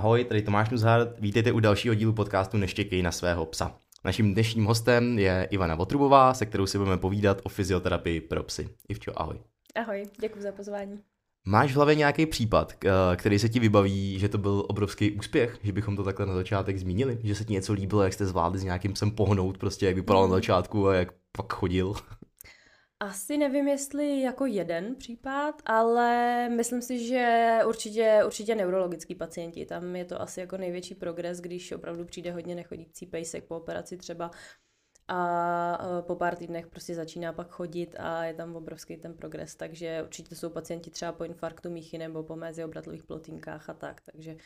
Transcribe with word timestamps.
Ahoj, 0.00 0.24
tady 0.24 0.42
Tomáš 0.42 0.70
Nuzhard, 0.70 1.08
vítejte 1.18 1.52
u 1.52 1.60
dalšího 1.60 1.94
dílu 1.94 2.12
podcastu 2.12 2.56
Neštěkej 2.56 3.02
na 3.02 3.12
svého 3.12 3.46
psa. 3.46 3.76
Naším 4.04 4.34
dnešním 4.34 4.64
hostem 4.64 5.18
je 5.18 5.48
Ivana 5.50 5.74
Votrubová, 5.74 6.34
se 6.34 6.46
kterou 6.46 6.66
si 6.66 6.78
budeme 6.78 6.96
povídat 6.96 7.40
o 7.42 7.48
fyzioterapii 7.48 8.20
pro 8.20 8.42
psy. 8.42 8.68
Ivčo, 8.88 9.12
ahoj. 9.16 9.40
Ahoj, 9.74 10.06
děkuji 10.20 10.42
za 10.42 10.52
pozvání. 10.52 10.98
Máš 11.46 11.72
v 11.72 11.76
hlavě 11.76 11.94
nějaký 11.94 12.26
případ, 12.26 12.74
který 13.16 13.38
se 13.38 13.48
ti 13.48 13.60
vybaví, 13.60 14.18
že 14.18 14.28
to 14.28 14.38
byl 14.38 14.64
obrovský 14.68 15.12
úspěch, 15.12 15.58
že 15.62 15.72
bychom 15.72 15.96
to 15.96 16.04
takhle 16.04 16.26
na 16.26 16.34
začátek 16.34 16.78
zmínili, 16.78 17.18
že 17.22 17.34
se 17.34 17.44
ti 17.44 17.52
něco 17.52 17.72
líbilo, 17.72 18.02
jak 18.02 18.12
jste 18.12 18.26
zvládli 18.26 18.58
s 18.58 18.64
nějakým 18.64 18.92
psem 18.92 19.10
pohnout, 19.10 19.58
prostě 19.58 19.86
jak 19.86 19.94
vypadal 19.94 20.24
mm. 20.24 20.30
na 20.30 20.36
začátku 20.36 20.88
a 20.88 20.94
jak 20.94 21.08
pak 21.36 21.52
chodil? 21.52 21.94
Asi 23.02 23.38
nevím, 23.38 23.68
jestli 23.68 24.20
jako 24.20 24.46
jeden 24.46 24.94
případ, 24.94 25.62
ale 25.66 26.48
myslím 26.48 26.82
si, 26.82 27.06
že 27.06 27.58
určitě, 27.66 28.22
určitě 28.26 28.54
neurologický 28.54 29.14
pacienti. 29.14 29.66
Tam 29.66 29.96
je 29.96 30.04
to 30.04 30.20
asi 30.20 30.40
jako 30.40 30.56
největší 30.56 30.94
progres, 30.94 31.40
když 31.40 31.72
opravdu 31.72 32.04
přijde 32.04 32.32
hodně 32.32 32.54
nechodící 32.54 33.06
pejsek 33.06 33.44
po 33.44 33.56
operaci 33.56 33.96
třeba 33.96 34.30
a 35.08 36.02
po 36.06 36.16
pár 36.16 36.36
týdnech 36.36 36.66
prostě 36.66 36.94
začíná 36.94 37.32
pak 37.32 37.50
chodit 37.50 37.96
a 37.98 38.24
je 38.24 38.34
tam 38.34 38.56
obrovský 38.56 38.96
ten 38.96 39.14
progres, 39.14 39.54
takže 39.54 40.02
určitě 40.02 40.36
jsou 40.36 40.50
pacienti 40.50 40.90
třeba 40.90 41.12
po 41.12 41.24
infarktu 41.24 41.70
míchy 41.70 41.98
nebo 41.98 42.22
po 42.22 42.38
obratlových 42.64 43.04
plotinkách 43.04 43.70
a 43.70 43.74
tak, 43.74 44.00
takže 44.00 44.36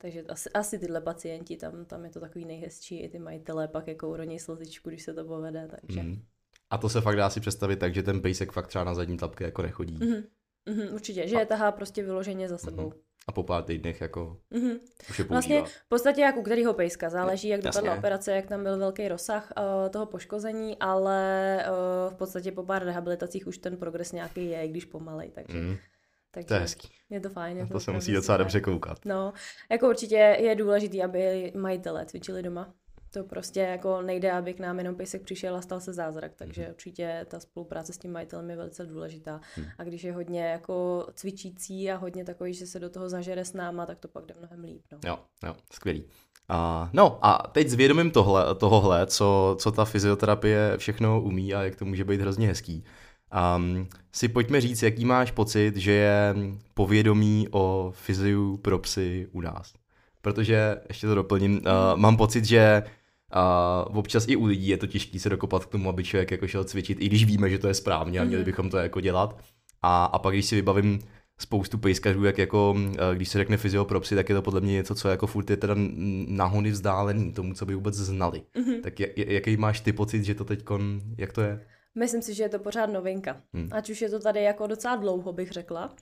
takže 0.00 0.22
asi, 0.22 0.50
asi 0.50 0.78
tyhle 0.78 1.00
pacienti, 1.00 1.56
tam, 1.56 1.84
tam 1.84 2.04
je 2.04 2.10
to 2.10 2.20
takový 2.20 2.44
nejhezčí, 2.44 3.00
i 3.00 3.08
ty 3.08 3.18
majitelé 3.18 3.68
pak 3.68 3.88
jako 3.88 4.10
uroní 4.10 4.38
slzičku, 4.38 4.88
když 4.88 5.02
se 5.02 5.14
to 5.14 5.24
povede, 5.24 5.68
takže... 5.68 6.02
Mm. 6.02 6.22
A 6.70 6.78
to 6.78 6.88
se 6.88 7.00
fakt 7.00 7.16
dá 7.16 7.30
si 7.30 7.40
představit 7.40 7.76
tak, 7.76 7.94
že 7.94 8.02
ten 8.02 8.20
pejsek 8.20 8.52
fakt 8.52 8.66
třeba 8.66 8.84
na 8.84 8.94
zadní 8.94 9.16
tlapky 9.16 9.44
jako 9.44 9.62
nechodí. 9.62 9.98
Mm-hmm. 9.98 10.24
Mm-hmm, 10.68 10.94
určitě, 10.94 11.28
že 11.28 11.36
je 11.36 11.46
tahá 11.46 11.72
prostě 11.72 12.02
vyloženě 12.02 12.48
za 12.48 12.58
sebou. 12.58 12.88
Mm-hmm. 12.88 13.00
A 13.28 13.32
po 13.32 13.42
pár 13.42 13.62
týdnech 13.62 14.00
jako 14.00 14.40
mm-hmm. 14.52 14.78
už 15.10 15.18
je 15.18 15.24
Vlastně 15.24 15.62
v 15.62 15.88
podstatě 15.88 16.20
jak 16.20 16.36
u 16.36 16.42
kterého 16.42 16.74
pejska, 16.74 17.10
záleží, 17.10 17.48
jak 17.48 17.62
dopadla 17.62 17.94
operace, 17.94 18.32
jak 18.32 18.46
tam 18.46 18.62
byl 18.62 18.78
velký 18.78 19.08
rozsah 19.08 19.52
uh, 19.56 19.88
toho 19.90 20.06
poškození, 20.06 20.76
ale 20.80 21.56
uh, 21.68 22.14
v 22.14 22.16
podstatě 22.16 22.52
po 22.52 22.62
pár 22.62 22.84
rehabilitacích 22.84 23.46
už 23.46 23.58
ten 23.58 23.76
progres 23.76 24.12
nějaký 24.12 24.50
je, 24.50 24.64
i 24.64 24.68
když 24.68 24.84
pomalej, 24.84 25.30
takže... 25.30 25.58
Mm. 25.58 25.76
Takže 26.30 26.46
to 26.46 26.54
je 26.54 26.60
hezký. 26.60 26.88
Je 27.10 27.20
to 27.20 27.28
fajn. 27.28 27.56
Je 27.56 27.66
to, 27.66 27.72
to 27.72 27.80
se 27.80 27.92
musí 27.92 28.12
docela 28.12 28.38
dobře 28.38 28.60
koukat. 28.60 28.98
No, 29.04 29.32
jako 29.70 29.88
určitě 29.88 30.36
je 30.40 30.54
důležité, 30.54 31.02
aby 31.02 31.52
majitelé 31.56 32.06
cvičili 32.06 32.42
doma. 32.42 32.74
To 33.10 33.24
prostě 33.24 33.60
jako 33.60 34.02
nejde, 34.02 34.32
aby 34.32 34.54
k 34.54 34.60
nám 34.60 34.78
jenom 34.78 34.94
pejsek 34.94 35.22
přišel 35.22 35.56
a 35.56 35.62
stal 35.62 35.80
se 35.80 35.92
zázrak, 35.92 36.32
takže 36.34 36.62
mm. 36.62 36.70
určitě 36.70 37.26
ta 37.28 37.40
spolupráce 37.40 37.92
s 37.92 37.98
tím 37.98 38.12
majitelem 38.12 38.50
je 38.50 38.56
velice 38.56 38.86
důležitá. 38.86 39.40
Mm. 39.56 39.64
A 39.78 39.84
když 39.84 40.04
je 40.04 40.12
hodně 40.12 40.44
jako 40.44 41.06
cvičící 41.14 41.90
a 41.90 41.96
hodně 41.96 42.24
takový, 42.24 42.54
že 42.54 42.66
se 42.66 42.80
do 42.80 42.90
toho 42.90 43.08
zažere 43.08 43.44
s 43.44 43.52
náma, 43.52 43.86
tak 43.86 43.98
to 43.98 44.08
pak 44.08 44.26
jde 44.26 44.34
mnohem 44.38 44.64
líp. 44.64 44.82
No. 44.92 44.98
Jo, 45.06 45.18
jo, 45.44 45.56
skvělý. 45.72 46.04
Uh, 46.50 46.88
no 46.92 47.18
a 47.26 47.48
teď 47.52 47.68
s 47.68 47.74
vědomím 47.74 48.10
tohle, 48.10 48.54
tohohle, 48.54 49.06
co, 49.06 49.56
co 49.60 49.72
ta 49.72 49.84
fyzioterapie 49.84 50.74
všechno 50.76 51.22
umí 51.22 51.54
a 51.54 51.62
jak 51.62 51.76
to 51.76 51.84
může 51.84 52.04
být 52.04 52.20
hrozně 52.20 52.46
hezký, 52.46 52.84
um, 53.56 53.88
si 54.12 54.28
pojďme 54.28 54.60
říct, 54.60 54.82
jaký 54.82 55.04
máš 55.04 55.30
pocit, 55.30 55.76
že 55.76 55.92
je 55.92 56.34
povědomí 56.74 57.48
o 57.50 57.92
fyziu 57.94 58.56
pro 58.56 58.78
psy 58.78 59.28
u 59.32 59.40
nás. 59.40 59.74
Protože, 60.22 60.76
ještě 60.88 61.06
to 61.06 61.14
doplním, 61.14 61.52
uh, 61.52 61.60
mám 61.96 62.16
pocit, 62.16 62.44
že 62.44 62.82
a 63.30 63.84
občas 63.94 64.28
i 64.28 64.36
u 64.36 64.44
lidí 64.44 64.68
je 64.68 64.76
to 64.76 64.86
těžké 64.86 65.18
se 65.18 65.28
dokopat 65.28 65.64
k 65.64 65.68
tomu, 65.68 65.88
aby 65.88 66.04
člověk 66.04 66.30
jako 66.30 66.46
šel 66.46 66.64
cvičit, 66.64 67.00
i 67.00 67.06
když 67.06 67.24
víme, 67.24 67.50
že 67.50 67.58
to 67.58 67.68
je 67.68 67.74
správně 67.74 68.20
a 68.20 68.24
měli 68.24 68.42
mhm. 68.42 68.44
bychom 68.44 68.70
to 68.70 68.76
jako 68.76 69.00
dělat. 69.00 69.40
A, 69.82 70.04
a 70.04 70.18
pak 70.18 70.34
když 70.34 70.46
si 70.46 70.54
vybavím 70.54 70.98
spoustu 71.38 71.78
pejskařů, 71.78 72.24
jak 72.24 72.38
jako, 72.38 72.76
když 73.14 73.28
se 73.28 73.38
řekne 73.38 73.56
fyziopropsy, 73.56 74.14
tak 74.14 74.28
je 74.28 74.34
to 74.34 74.42
podle 74.42 74.60
mě 74.60 74.72
něco, 74.72 74.94
co 74.94 75.08
jako 75.08 75.26
furt 75.26 75.50
je 75.50 75.56
teda 75.56 75.74
nahony 76.26 76.70
vzdálený 76.70 77.32
tomu, 77.32 77.54
co 77.54 77.66
by 77.66 77.74
vůbec 77.74 77.94
znali. 77.94 78.42
Mm-hmm. 78.56 78.80
Tak 78.80 79.00
jaký 79.16 79.56
máš 79.56 79.80
ty 79.80 79.92
pocit, 79.92 80.24
že 80.24 80.34
to 80.34 80.44
teď, 80.44 80.64
jak 81.18 81.32
to 81.32 81.40
je? 81.40 81.60
Myslím 81.94 82.22
si, 82.22 82.34
že 82.34 82.42
je 82.42 82.48
to 82.48 82.58
pořád 82.58 82.86
novinka. 82.86 83.40
Hmm. 83.54 83.68
Ať 83.72 83.90
už 83.90 84.02
je 84.02 84.10
to 84.10 84.18
tady 84.18 84.42
jako 84.42 84.66
docela 84.66 84.96
dlouho, 84.96 85.32
bych 85.32 85.50
řekla, 85.50 85.94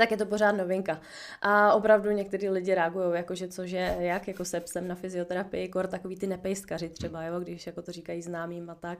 tak 0.00 0.10
je 0.10 0.16
to 0.16 0.26
pořád 0.26 0.52
novinka. 0.52 1.00
A 1.42 1.72
opravdu 1.72 2.10
někteří 2.10 2.48
lidi 2.48 2.74
reagují, 2.74 3.06
jako 3.14 3.34
že 3.34 3.48
cože, 3.48 3.96
jak 3.98 4.28
jako 4.28 4.44
se 4.44 4.60
psem 4.60 4.88
na 4.88 4.94
fyzioterapii, 4.94 5.68
kor 5.68 5.86
takový 5.86 6.16
ty 6.16 6.26
nepejskaři 6.26 6.88
třeba, 6.88 7.24
jo, 7.24 7.40
když 7.40 7.66
jako 7.66 7.82
to 7.82 7.92
říkají 7.92 8.22
známým 8.22 8.70
a 8.70 8.74
tak. 8.74 8.98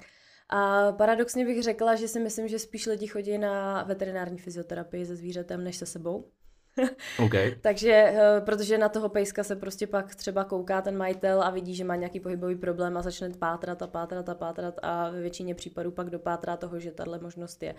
A 0.49 0.93
paradoxně 0.93 1.45
bych 1.45 1.63
řekla, 1.63 1.95
že 1.95 2.09
si 2.09 2.21
myslím, 2.21 2.49
že 2.49 2.59
spíš 2.59 2.87
lidi 2.87 3.07
chodí 3.07 3.39
na 3.39 3.83
veterinární 3.83 4.39
fyzioterapii 4.39 5.07
se 5.07 5.17
zvířetem 5.17 5.65
než 5.65 5.77
se 5.77 5.87
sebou. 5.87 6.31
Okay. 7.25 7.55
Takže, 7.61 7.93
eh, 7.93 8.41
protože 8.41 8.79
na 8.79 8.89
toho 8.89 9.09
pejska 9.09 9.45
se 9.45 9.57
prostě 9.57 9.87
pak 9.87 10.15
třeba 10.15 10.45
kouká 10.45 10.83
ten 10.83 10.97
majitel 10.97 11.43
a 11.43 11.51
vidí, 11.51 11.75
že 11.75 11.85
má 11.85 11.97
nějaký 11.97 12.21
pohybový 12.21 12.57
problém 12.57 12.97
a 12.97 13.03
začne 13.03 13.31
pátrat 13.39 13.83
a 13.83 13.87
pátrat 13.87 14.29
a 14.29 14.35
pátrat 14.35 14.75
a 14.83 15.11
ve 15.11 15.21
většině 15.21 15.55
případů 15.55 15.91
pak 15.91 16.11
dopátrá 16.11 16.57
toho, 16.57 16.81
že 16.81 16.93
tahle 16.93 17.19
možnost 17.19 17.63
je 17.63 17.75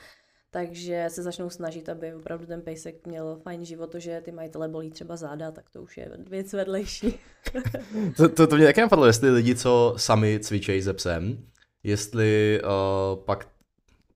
takže 0.52 1.06
se 1.08 1.24
začnou 1.24 1.50
snažit, 1.50 1.90
aby 1.90 2.14
opravdu 2.14 2.46
ten 2.46 2.62
pejsek 2.62 3.08
měl 3.08 3.40
fajn 3.44 3.66
život, 3.66 3.92
to, 3.92 4.00
že 4.00 4.22
ty 4.22 4.32
majitele 4.32 4.68
bolí 4.68 4.92
třeba 4.92 5.16
záda, 5.16 5.52
tak 5.52 5.70
to 5.70 5.82
už 5.82 5.98
je 5.98 6.12
věc 6.30 6.54
vedlejší. 6.54 7.20
to, 8.18 8.30
to, 8.30 8.48
to 8.48 8.56
mě 8.56 8.66
také 8.66 8.82
napadlo, 8.82 9.06
jestli 9.06 9.30
lidi, 9.30 9.56
co 9.56 9.94
sami 9.98 10.40
cvičejí 10.40 10.82
se 10.82 10.94
psem, 10.94 11.38
jestli 11.84 12.62
uh, 12.64 13.24
pak 13.26 13.48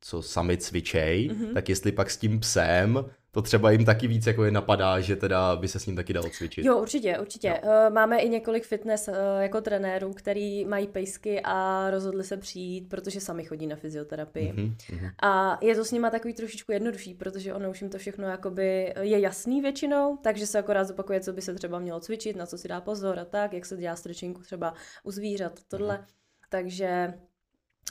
co 0.02 0.22
sami 0.22 0.58
cvičej, 0.58 1.30
mm-hmm. 1.30 1.54
tak 1.54 1.70
jestli 1.70 1.92
pak 1.92 2.12
s 2.12 2.18
tím 2.18 2.40
psem 2.40 3.06
to 3.36 3.42
třeba 3.42 3.72
jim 3.72 3.86
taky 3.86 4.08
víc 4.08 4.28
jako 4.28 4.44
je 4.44 4.52
napadá, 4.52 5.00
že 5.00 5.16
teda 5.16 5.56
by 5.56 5.68
se 5.68 5.80
s 5.80 5.86
ním 5.86 5.96
taky 5.96 6.14
dalo 6.14 6.30
cvičit. 6.30 6.66
Jo, 6.66 6.78
určitě, 6.78 7.20
určitě. 7.20 7.48
Jo. 7.48 7.72
Eh, 7.88 7.90
máme 7.90 8.20
i 8.20 8.30
několik 8.30 8.64
fitness 8.66 9.08
eh, 9.08 9.14
jako 9.40 9.62
trenérů, 9.62 10.14
který 10.14 10.66
mají 10.66 10.88
pejsky 10.88 11.42
a 11.44 11.88
rozhodli 11.90 12.24
se 12.24 12.38
přijít, 12.38 12.90
protože 12.90 13.22
sami 13.22 13.44
chodí 13.44 13.68
na 13.68 13.76
fyzioterapii. 13.76 14.54
Mm-hmm. 14.54 15.12
A 15.24 15.60
je 15.62 15.76
to 15.76 15.86
s 15.86 15.92
nima 15.92 16.10
takový 16.10 16.34
trošičku 16.34 16.72
jednodušší, 16.72 17.14
protože 17.14 17.54
ono 17.54 17.70
už 17.70 17.82
jim 17.82 17.90
to 17.90 17.98
všechno 17.98 18.28
jakoby 18.28 18.94
je 19.02 19.20
jasný 19.20 19.62
většinou, 19.62 20.18
takže 20.24 20.48
se 20.48 20.60
akorát 20.60 20.84
zopakuje, 20.84 21.20
co 21.20 21.34
by 21.34 21.42
se 21.42 21.54
třeba 21.54 21.80
mělo 21.80 22.00
cvičit, 22.00 22.36
na 22.36 22.46
co 22.46 22.58
si 22.58 22.68
dá 22.68 22.82
pozor 22.82 23.20
a 23.20 23.26
tak, 23.26 23.54
jak 23.54 23.66
se 23.66 23.78
dělá 23.78 23.96
stretching 23.96 24.44
třeba 24.44 24.74
u 25.04 25.12
zvířat, 25.12 25.60
tohle. 25.68 25.96
Mm-hmm. 25.96 26.50
Takže 26.50 27.14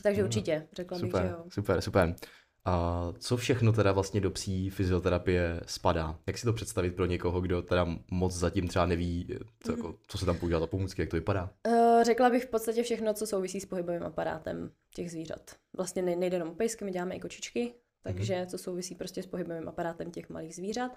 takže 0.02 0.20
mm. 0.20 0.26
určitě, 0.26 0.66
řekla 0.72 0.98
super, 0.98 1.22
bych, 1.22 1.30
že 1.30 1.36
jo. 1.36 1.44
Super, 1.48 1.80
super. 1.80 2.14
A 2.66 3.08
co 3.18 3.36
všechno 3.36 3.72
teda 3.72 3.92
vlastně 3.92 4.20
do 4.20 4.30
psí 4.30 4.70
fyzioterapie 4.70 5.60
spadá? 5.66 6.18
Jak 6.26 6.38
si 6.38 6.44
to 6.44 6.52
představit 6.52 6.90
pro 6.90 7.06
někoho, 7.06 7.40
kdo 7.40 7.62
teda 7.62 7.86
moc 8.10 8.34
zatím 8.34 8.68
třeba 8.68 8.86
neví, 8.86 9.28
co, 9.60 9.72
mm. 9.72 9.78
jako, 9.78 9.94
co 10.08 10.18
se 10.18 10.26
tam 10.26 10.36
používá 10.38 10.60
za 10.60 10.66
pomůcky, 10.66 11.02
jak 11.02 11.10
to 11.10 11.16
vypadá? 11.16 11.50
Uh, 11.66 12.02
řekla 12.02 12.30
bych 12.30 12.44
v 12.44 12.50
podstatě 12.50 12.82
všechno, 12.82 13.14
co 13.14 13.26
souvisí 13.26 13.60
s 13.60 13.66
pohybovým 13.66 14.02
aparátem 14.02 14.70
těch 14.94 15.10
zvířat. 15.10 15.56
Vlastně 15.76 16.02
nejde 16.02 16.36
jenom 16.36 16.48
o 16.48 16.54
pejsky, 16.54 16.84
my 16.84 16.90
děláme 16.90 17.14
i 17.14 17.20
kočičky, 17.20 17.74
takže 18.02 18.40
mm. 18.40 18.46
co 18.46 18.58
souvisí 18.58 18.94
prostě 18.94 19.22
s 19.22 19.26
pohybovým 19.26 19.68
aparátem 19.68 20.10
těch 20.10 20.28
malých 20.30 20.54
zvířat. 20.54 20.96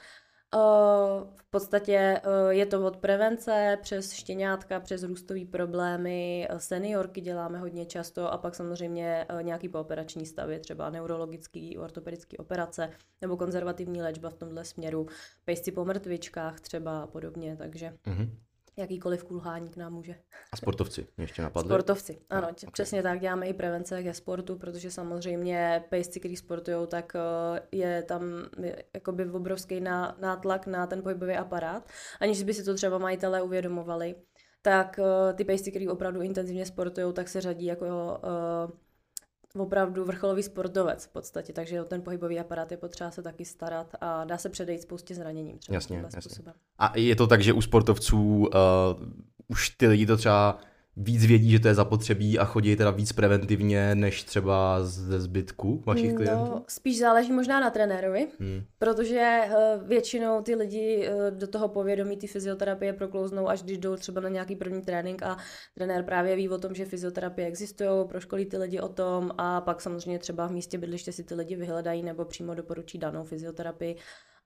V 1.35 1.50
podstatě 1.50 2.22
je 2.50 2.66
to 2.66 2.85
od 2.85 2.97
prevence 2.97 3.78
přes 3.81 4.12
štěňátka, 4.12 4.80
přes 4.80 5.03
růstové 5.03 5.46
problémy, 5.46 6.47
seniorky 6.58 7.22
děláme 7.22 7.59
hodně 7.59 7.85
často 7.85 8.31
a 8.31 8.38
pak 8.38 8.56
samozřejmě 8.56 9.25
nějaký 9.41 9.69
pooperační 9.69 10.25
stavy, 10.25 10.59
třeba 10.59 10.90
neurologický, 10.90 11.78
ortopedický 11.78 12.38
operace 12.38 12.90
nebo 13.22 13.38
konzervativní 13.38 14.02
léčba 14.02 14.30
v 14.30 14.38
tomhle 14.38 14.66
směru, 14.66 15.08
pejsci 15.46 15.72
po 15.72 15.85
mrtvičkách 15.85 16.59
třeba 16.59 17.02
a 17.02 17.08
podobně, 17.08 17.56
takže 17.58 17.94
mm-hmm 18.06 18.47
jakýkoliv 18.78 19.24
kulhání 19.24 19.70
k 19.70 19.78
nám 19.78 19.94
může. 19.94 20.16
A 20.54 20.58
sportovci 20.58 21.08
ještě 21.18 21.42
napadli? 21.42 21.70
Sportovci, 21.70 22.22
ano, 22.30 22.42
no, 22.42 22.50
okay. 22.50 22.70
přesně 22.72 23.04
tak, 23.04 23.20
děláme 23.20 23.48
i 23.48 23.54
prevence 23.54 24.04
ke 24.04 24.14
sportu, 24.14 24.58
protože 24.58 24.92
samozřejmě 24.92 25.84
pejsci, 25.90 26.20
kteří 26.20 26.35
sportují, 26.35 26.88
tak 26.88 27.16
eh, 27.16 27.62
je 27.72 28.03
tam 28.03 28.24
jakoby 28.94 29.29
obrovský 29.29 29.79
nátlak 30.20 30.68
na 30.68 30.88
ten 30.88 31.02
pohybový 31.02 31.34
aparát, 31.34 31.90
aniž 32.20 32.44
by 32.44 32.53
si 32.53 32.64
to 32.64 32.76
třeba 32.76 32.97
majitelé 32.97 33.41
uvědomovali, 33.41 34.16
tak 34.62 35.00
eh, 35.00 35.34
ty 35.34 35.46
pejsci, 35.46 35.72
kteří 35.72 35.88
opravdu 35.88 36.22
intenzivně 36.22 36.66
sportují, 36.66 37.14
tak 37.14 37.28
se 37.28 37.41
řadí 37.41 37.66
jako 37.66 37.85
uh, 37.85 38.72
opravdu 39.62 40.06
vrcholový 40.06 40.44
sportovec 40.44 41.06
v 41.06 41.09
podstatě, 41.09 41.54
takže 41.54 41.82
o 41.82 41.86
ten 41.86 42.02
pohybový 42.02 42.40
aparát 42.40 42.72
je 42.72 42.78
potřeba 42.78 43.12
se 43.12 43.22
taky 43.22 43.46
starat 43.46 43.96
a 44.02 44.24
dá 44.24 44.38
se 44.38 44.50
předejít 44.50 44.82
spoustě 44.82 45.16
zraněním 45.16 45.58
třeba 45.58 45.76
jasně, 45.76 46.06
jasně. 46.16 46.54
A 46.78 46.98
je 46.98 47.16
to 47.16 47.28
tak, 47.28 47.42
že 47.42 47.54
u 47.54 47.62
sportovců 47.62 48.38
uh, 48.38 48.48
už 49.48 49.70
ty 49.70 49.88
lidi 49.88 50.06
to 50.06 50.18
třeba 50.18 50.59
víc 50.97 51.26
vědí, 51.26 51.52
že 51.52 51.59
to 51.59 51.67
je 51.67 51.76
zapotřebí 51.76 52.40
a 52.40 52.46
chodí 52.46 52.76
teda 52.76 52.91
víc 52.91 53.11
preventivně 53.11 53.96
než 53.96 54.23
třeba 54.23 54.84
ze 54.84 55.22
zbytku 55.22 55.84
vašich 55.85 56.11
no, 56.11 56.16
klientů? 56.16 56.64
spíš 56.67 56.99
záleží 56.99 57.32
možná 57.32 57.59
na 57.59 57.70
trenérovi, 57.70 58.28
hmm. 58.40 58.64
protože 58.79 59.40
uh, 59.47 59.88
většinou 59.88 60.41
ty 60.41 60.55
lidi 60.55 61.09
uh, 61.09 61.38
do 61.38 61.47
toho 61.47 61.67
povědomí 61.67 62.17
ty 62.17 62.28
fyzioterapie 62.28 62.94
proklouznou, 62.94 63.49
až 63.49 63.64
když 63.64 63.78
jdou 63.78 63.96
třeba 63.96 64.22
na 64.22 64.29
nějaký 64.29 64.55
první 64.55 64.82
trénink 64.82 65.23
a 65.23 65.38
trenér 65.73 66.03
právě 66.03 66.35
ví 66.35 66.49
o 66.49 66.58
tom, 66.58 66.76
že 66.76 66.85
fyzioterapie 66.85 67.47
existují, 67.47 68.08
proškolí 68.08 68.46
ty 68.46 68.58
lidi 68.58 68.79
o 68.79 68.88
tom 68.88 69.32
a 69.38 69.61
pak 69.61 69.82
samozřejmě 69.82 70.20
třeba 70.20 70.47
v 70.47 70.52
místě 70.52 70.78
bydliště 70.78 71.11
si 71.11 71.23
ty 71.23 71.35
lidi 71.35 71.55
vyhledají 71.55 72.03
nebo 72.03 72.26
přímo 72.26 72.55
doporučí 72.55 72.97
danou 72.97 73.23
fyzioterapii 73.23 73.96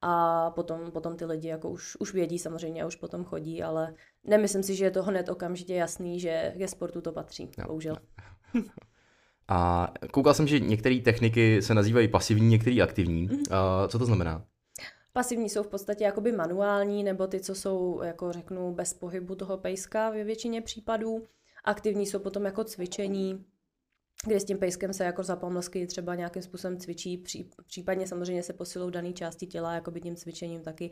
a 0.02 0.50
potom, 0.52 0.92
potom 0.92 1.18
ty 1.18 1.26
lidi 1.26 1.48
jako 1.48 1.70
už, 1.70 1.98
už 2.00 2.14
vědí 2.14 2.40
samozřejmě 2.40 2.84
a 2.84 2.88
už 2.88 2.96
potom 2.96 3.24
chodí, 3.24 3.64
ale 3.64 3.94
nemyslím 4.24 4.64
si, 4.64 4.76
že 4.76 4.86
je 4.86 4.92
to 4.92 5.04
hned 5.04 5.30
okamžitě 5.30 5.76
jasný, 5.76 6.20
že 6.20 6.54
ke 6.58 6.68
sportu 6.68 7.02
to 7.02 7.12
patří, 7.12 7.52
no. 7.58 7.66
bohužel. 7.68 7.98
A 9.48 9.88
koukal 10.12 10.34
jsem, 10.34 10.48
že 10.48 10.60
některé 10.60 11.00
techniky 11.00 11.62
se 11.62 11.74
nazývají 11.74 12.08
pasivní, 12.08 12.48
některé 12.48 12.82
aktivní. 12.82 13.30
Mm-hmm. 13.30 13.38
Uh, 13.38 13.88
co 13.88 14.00
to 14.00 14.06
znamená? 14.06 14.46
Pasivní 15.14 15.50
jsou 15.50 15.64
v 15.64 15.68
podstatě 15.68 16.04
jakoby 16.04 16.32
manuální, 16.32 17.04
nebo 17.04 17.28
ty, 17.28 17.40
co 17.40 17.56
jsou, 17.56 18.02
jako 18.04 18.32
řeknu, 18.32 18.74
bez 18.74 18.94
pohybu 18.94 19.36
toho 19.36 19.58
pejska 19.58 20.10
ve 20.10 20.24
většině 20.24 20.62
případů. 20.62 21.24
Aktivní 21.64 22.06
jsou 22.06 22.20
potom 22.20 22.46
jako 22.46 22.64
cvičení, 22.64 23.46
kde 24.26 24.40
s 24.40 24.46
tím 24.46 24.58
pejskem 24.58 24.94
se 24.94 25.04
jako 25.04 25.24
za 25.24 25.36
pomlsky 25.36 25.88
třeba 25.88 26.16
nějakým 26.16 26.42
způsobem 26.42 26.78
cvičí, 26.78 27.24
případně 27.68 28.08
samozřejmě 28.08 28.44
se 28.44 28.54
posilou 28.54 28.90
dané 28.90 29.14
části 29.14 29.48
těla, 29.48 29.74
jako 29.74 29.92
by 29.92 30.02
tím 30.02 30.16
cvičením 30.16 30.62
taky, 30.62 30.92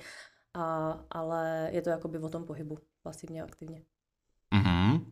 a, 0.53 0.91
ale 1.11 1.69
je 1.71 1.81
to 1.81 1.89
jako 1.89 2.07
by 2.07 2.19
o 2.19 2.29
tom 2.29 2.45
pohybu, 2.45 2.77
pasivně 3.03 3.41
a 3.41 3.45
aktivně. 3.45 3.81
Mm-hmm. 4.55 5.05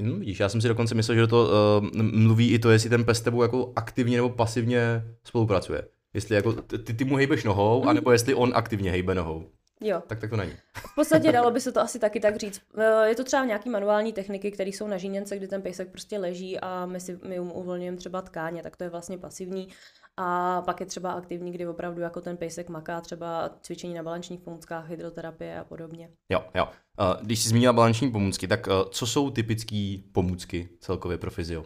No, 0.00 0.16
vidíš, 0.16 0.40
já 0.40 0.48
jsem 0.48 0.60
si 0.60 0.68
dokonce 0.68 0.94
myslel, 0.94 1.16
že 1.16 1.26
to 1.26 1.48
uh, 1.82 2.02
mluví 2.02 2.52
i 2.52 2.58
to, 2.58 2.70
jestli 2.70 2.90
ten 2.90 3.04
pes 3.04 3.20
tebou 3.20 3.42
jako 3.42 3.72
aktivně 3.76 4.16
nebo 4.16 4.30
pasivně 4.30 5.02
spolupracuje. 5.24 5.88
Jestli 6.14 6.34
jako 6.34 6.52
ty, 6.52 6.94
ty 6.94 7.04
mu 7.04 7.16
hejbeš 7.16 7.44
nohou, 7.44 7.82
mm. 7.82 7.88
anebo 7.88 8.12
jestli 8.12 8.34
on 8.34 8.52
aktivně 8.54 8.90
hejbe 8.90 9.14
nohou. 9.14 9.50
Jo. 9.84 10.02
Tak, 10.06 10.20
tak 10.20 10.30
to 10.30 10.36
není. 10.36 10.52
V 10.74 10.94
podstatě 10.94 11.32
dalo 11.32 11.50
by 11.50 11.60
se 11.60 11.72
to 11.72 11.80
asi 11.80 11.98
taky 11.98 12.20
tak 12.20 12.36
říct. 12.36 12.62
Eh, 12.78 13.08
je 13.08 13.14
to 13.14 13.24
třeba 13.24 13.44
nějaký 13.44 13.70
manuální 13.70 14.12
techniky, 14.12 14.50
které 14.50 14.70
jsou 14.70 14.86
na 14.86 14.96
žíněnce, 14.96 15.36
kdy 15.36 15.48
ten 15.48 15.62
pejsek 15.62 15.90
prostě 15.90 16.18
leží 16.18 16.60
a 16.60 16.86
my, 16.86 17.00
si, 17.00 17.18
my 17.28 17.40
mu 17.40 17.54
uvolňujeme 17.54 17.96
třeba 17.96 18.22
tkáně, 18.22 18.62
tak 18.62 18.76
to 18.76 18.84
je 18.84 18.90
vlastně 18.90 19.18
pasivní. 19.18 19.68
A 20.16 20.62
pak 20.62 20.80
je 20.80 20.86
třeba 20.86 21.12
aktivní, 21.12 21.52
kdy 21.52 21.66
opravdu 21.66 22.00
jako 22.00 22.20
ten 22.20 22.36
pejsek 22.36 22.68
maká 22.68 23.00
třeba 23.00 23.50
cvičení 23.60 23.94
na 23.94 24.02
balančních 24.02 24.40
pomůckách, 24.40 24.88
hydroterapie 24.88 25.60
a 25.60 25.64
podobně. 25.64 26.10
Jo, 26.28 26.44
jo. 26.54 26.68
Eh, 27.00 27.22
když 27.22 27.42
jsi 27.42 27.48
zmínila 27.48 27.72
balanční 27.72 28.10
pomůcky, 28.10 28.48
tak 28.48 28.68
eh, 28.68 28.72
co 28.90 29.06
jsou 29.06 29.30
typické 29.30 29.96
pomůcky 30.12 30.68
celkově 30.80 31.18
pro 31.18 31.30
fyzio? 31.30 31.64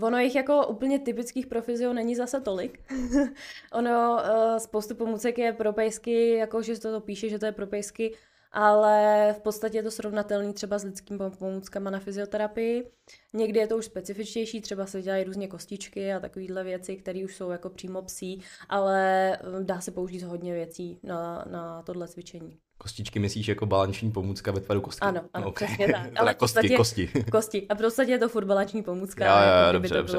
Ono 0.00 0.18
jich 0.18 0.34
jako 0.34 0.66
úplně 0.66 0.98
typických 0.98 1.46
profizio 1.46 1.92
není 1.92 2.16
zase 2.16 2.40
tolik. 2.40 2.80
ono, 3.72 4.12
uh, 4.12 4.56
spoustu 4.56 4.94
pomůcek 4.94 5.38
je 5.38 5.52
pro 5.52 5.72
pejsky, 5.72 6.30
jako 6.36 6.62
že 6.62 6.80
to, 6.80 6.92
to 6.92 7.00
píše, 7.00 7.28
že 7.28 7.38
to 7.38 7.46
je 7.46 7.52
pro 7.52 7.66
pejsky, 7.66 8.14
ale 8.52 9.26
v 9.38 9.40
podstatě 9.40 9.78
je 9.78 9.82
to 9.82 9.90
srovnatelný 9.90 10.52
třeba 10.52 10.78
s 10.78 10.84
lidskými 10.84 11.22
pomůckama 11.38 11.90
na 11.90 11.98
fyzioterapii. 11.98 12.90
Někdy 13.32 13.60
je 13.60 13.66
to 13.66 13.76
už 13.76 13.84
specifičtější, 13.84 14.60
třeba 14.60 14.86
se 14.86 15.02
dělají 15.02 15.24
různě 15.24 15.48
kostičky 15.48 16.12
a 16.12 16.20
takovéhle 16.20 16.64
věci, 16.64 16.96
které 16.96 17.24
už 17.24 17.36
jsou 17.36 17.50
jako 17.50 17.70
přímo 17.70 18.02
psí, 18.02 18.42
ale 18.68 19.38
dá 19.62 19.80
se 19.80 19.90
použít 19.90 20.22
hodně 20.22 20.54
věcí 20.54 20.98
na, 21.02 21.44
na 21.50 21.82
tohle 21.82 22.08
cvičení. 22.08 22.58
Kostičky 22.82 23.18
myslíš 23.18 23.48
jako 23.48 23.66
balanční 23.66 24.10
pomůcka 24.12 24.52
ve 24.52 24.60
tvaru 24.60 24.80
kostky? 24.80 25.06
Ano, 25.06 25.20
ano, 25.34 25.48
okay. 25.48 25.68
přesně 25.68 25.92
tak. 25.92 26.10
Ale 26.16 26.34
kosti, 26.34 26.54
podstatě, 26.54 26.76
kosti. 26.76 27.08
kosti. 27.32 27.66
A 27.68 27.74
v 27.74 27.78
podstatě 27.78 28.10
je 28.12 28.18
to 28.18 28.28
furt 28.28 28.44
balanční 28.44 28.82
pomůcka. 28.82 29.26
Jo, 29.26 29.32
jo, 29.32 29.58
jako 29.58 29.72
dobře, 29.72 29.94
dobře. 29.94 30.18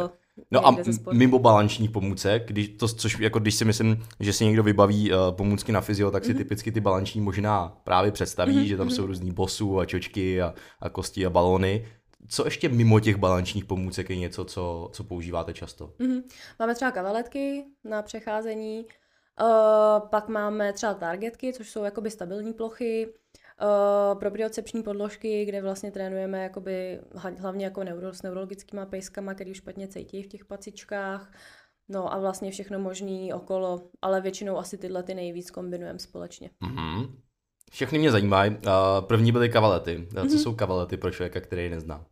No 0.52 0.68
a 0.68 0.78
mimo 1.12 1.40
balanční 1.40 1.88
pomůcek, 1.88 2.48
když, 2.48 2.70
to, 2.70 2.88
což 2.88 3.20
jako 3.20 3.40
když 3.40 3.56
si 3.56 3.66
myslím, 3.66 4.04
že 4.20 4.34
si 4.34 4.46
někdo 4.46 4.64
vybaví 4.64 5.12
uh, 5.12 5.18
pomůcky 5.32 5.72
na 5.72 5.82
fyzio, 5.82 6.12
tak 6.12 6.26
si 6.26 6.34
mm-hmm. 6.34 6.38
typicky 6.38 6.72
ty 6.72 6.80
balanční 6.80 7.22
možná 7.22 7.78
právě 7.84 8.12
představí, 8.12 8.54
mm-hmm. 8.54 8.64
že 8.64 8.78
tam 8.78 8.88
mm-hmm. 8.88 8.96
jsou 8.96 9.06
různý 9.06 9.32
bosů 9.32 9.80
a 9.80 9.86
čočky 9.86 10.42
a, 10.42 10.54
a 10.80 10.90
kosti 10.90 11.26
a 11.26 11.30
balony. 11.30 11.88
Co 12.28 12.46
ještě 12.46 12.70
mimo 12.70 13.00
těch 13.00 13.16
balančních 13.16 13.66
pomůcek 13.66 14.10
je 14.10 14.16
něco, 14.16 14.46
co, 14.46 14.90
co 14.94 15.04
používáte 15.04 15.54
často? 15.54 15.94
Mm-hmm. 16.00 16.24
Máme 16.60 16.76
třeba 16.76 16.92
kavaletky 16.92 17.64
na 17.84 18.02
přecházení, 18.02 18.86
Uh, 19.42 20.10
pak 20.10 20.28
máme 20.28 20.74
třeba 20.74 20.94
targetky, 20.94 21.54
což 21.54 21.70
jsou 21.70 21.84
jakoby 21.84 22.12
stabilní 22.12 22.54
plochy, 22.54 23.14
uh, 23.62 24.20
propriocepční 24.20 24.84
podložky, 24.84 25.46
kde 25.46 25.62
vlastně 25.62 25.92
trénujeme 25.92 26.44
jakoby, 26.44 27.00
hlavně 27.38 27.66
jako 27.66 27.84
neuro, 27.84 28.14
s 28.14 28.22
neurologickými 28.22 28.82
pejskama, 28.90 29.34
který 29.34 29.52
už 29.52 29.58
špatně 29.58 29.88
cítí 29.88 30.24
v 30.24 30.28
těch 30.28 30.46
pacičkách. 30.46 31.32
No 31.90 32.14
a 32.14 32.20
vlastně 32.20 32.52
všechno 32.52 32.80
možný 32.80 33.34
okolo, 33.34 33.90
ale 34.02 34.22
většinou 34.22 34.58
asi 34.58 34.78
tyhle 34.78 35.04
ty 35.04 35.14
nejvíc 35.14 35.52
kombinujeme 35.52 36.00
společně. 36.00 36.50
Mm-hmm. 36.64 37.16
Všechny 37.72 38.00
mě 38.00 38.12
zajímají. 38.12 38.52
Uh, 38.52 38.58
první 39.08 39.32
byly 39.32 39.50
kavalety. 39.50 40.08
Co 40.12 40.16
mm-hmm. 40.16 40.38
jsou 40.38 40.56
kavalety 40.56 40.98
pro 40.98 41.12
člověka, 41.12 41.42
který 41.42 41.64
je 41.64 41.70
nezná? 41.70 42.06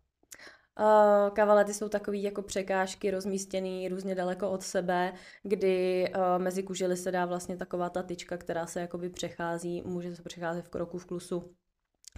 Uh, 0.79 1.29
kavalety 1.35 1.73
jsou 1.73 1.89
takové 1.89 2.17
jako 2.17 2.41
překážky 2.41 3.11
rozmístěné 3.11 3.89
různě 3.89 4.15
daleko 4.15 4.51
od 4.51 4.63
sebe, 4.63 5.13
kdy 5.43 6.05
uh, 6.15 6.43
mezi 6.43 6.63
kužely 6.63 6.97
se 6.97 7.11
dá 7.11 7.25
vlastně 7.25 7.57
taková 7.57 7.89
ta 7.89 8.03
tyčka, 8.03 8.37
která 8.37 8.65
se 8.65 8.81
jakoby 8.81 9.09
přechází, 9.09 9.81
může 9.81 10.15
se 10.15 10.23
přecházet 10.23 10.65
v 10.65 10.69
kroku 10.69 10.97
v 10.97 11.05
klusu. 11.05 11.55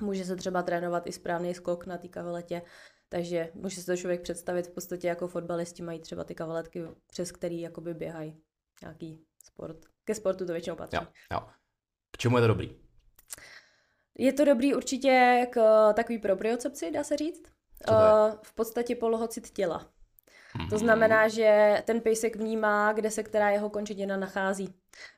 Může 0.01 0.25
se 0.25 0.35
třeba 0.35 0.63
trénovat 0.63 1.07
i 1.07 1.11
správný 1.11 1.53
skok 1.53 1.85
na 1.85 1.97
té 1.97 2.07
kavaletě, 2.07 2.61
takže 3.09 3.51
může 3.53 3.81
se 3.81 3.85
to 3.85 3.97
člověk 3.97 4.21
představit 4.21 4.67
v 4.67 4.73
podstatě 4.73 5.07
jako 5.07 5.27
fotbalisti 5.27 5.83
mají 5.83 5.99
třeba 5.99 6.23
ty 6.23 6.35
kavaletky, 6.35 6.83
přes 7.07 7.31
který 7.31 7.61
jakoby 7.61 7.93
běhají 7.93 8.41
nějaký 8.81 9.25
sport. 9.43 9.77
Ke 10.03 10.15
sportu 10.15 10.45
to 10.45 10.53
většinou 10.53 10.75
patří. 10.75 10.95
Jo, 10.95 11.07
jo. 11.31 11.39
K 12.11 12.17
čemu 12.17 12.37
je 12.37 12.41
to 12.41 12.47
dobrý? 12.47 12.77
Je 14.17 14.33
to 14.33 14.45
dobrý 14.45 14.75
určitě 14.75 15.47
k 15.51 15.93
takový 15.93 16.17
propriocepci, 16.17 16.91
dá 16.91 17.03
se 17.03 17.17
říct. 17.17 17.52
Uh, 17.89 18.37
v 18.41 18.55
podstatě 18.55 18.95
polohocit 18.95 19.49
těla. 19.49 19.79
Mm-hmm. 19.79 20.69
To 20.69 20.77
znamená, 20.77 21.27
že 21.27 21.81
ten 21.85 22.01
pejsek 22.01 22.35
vnímá, 22.35 22.93
kde 22.93 23.11
se 23.11 23.23
která 23.23 23.49
jeho 23.49 23.69
končetina 23.69 24.17
nachází. 24.17 24.73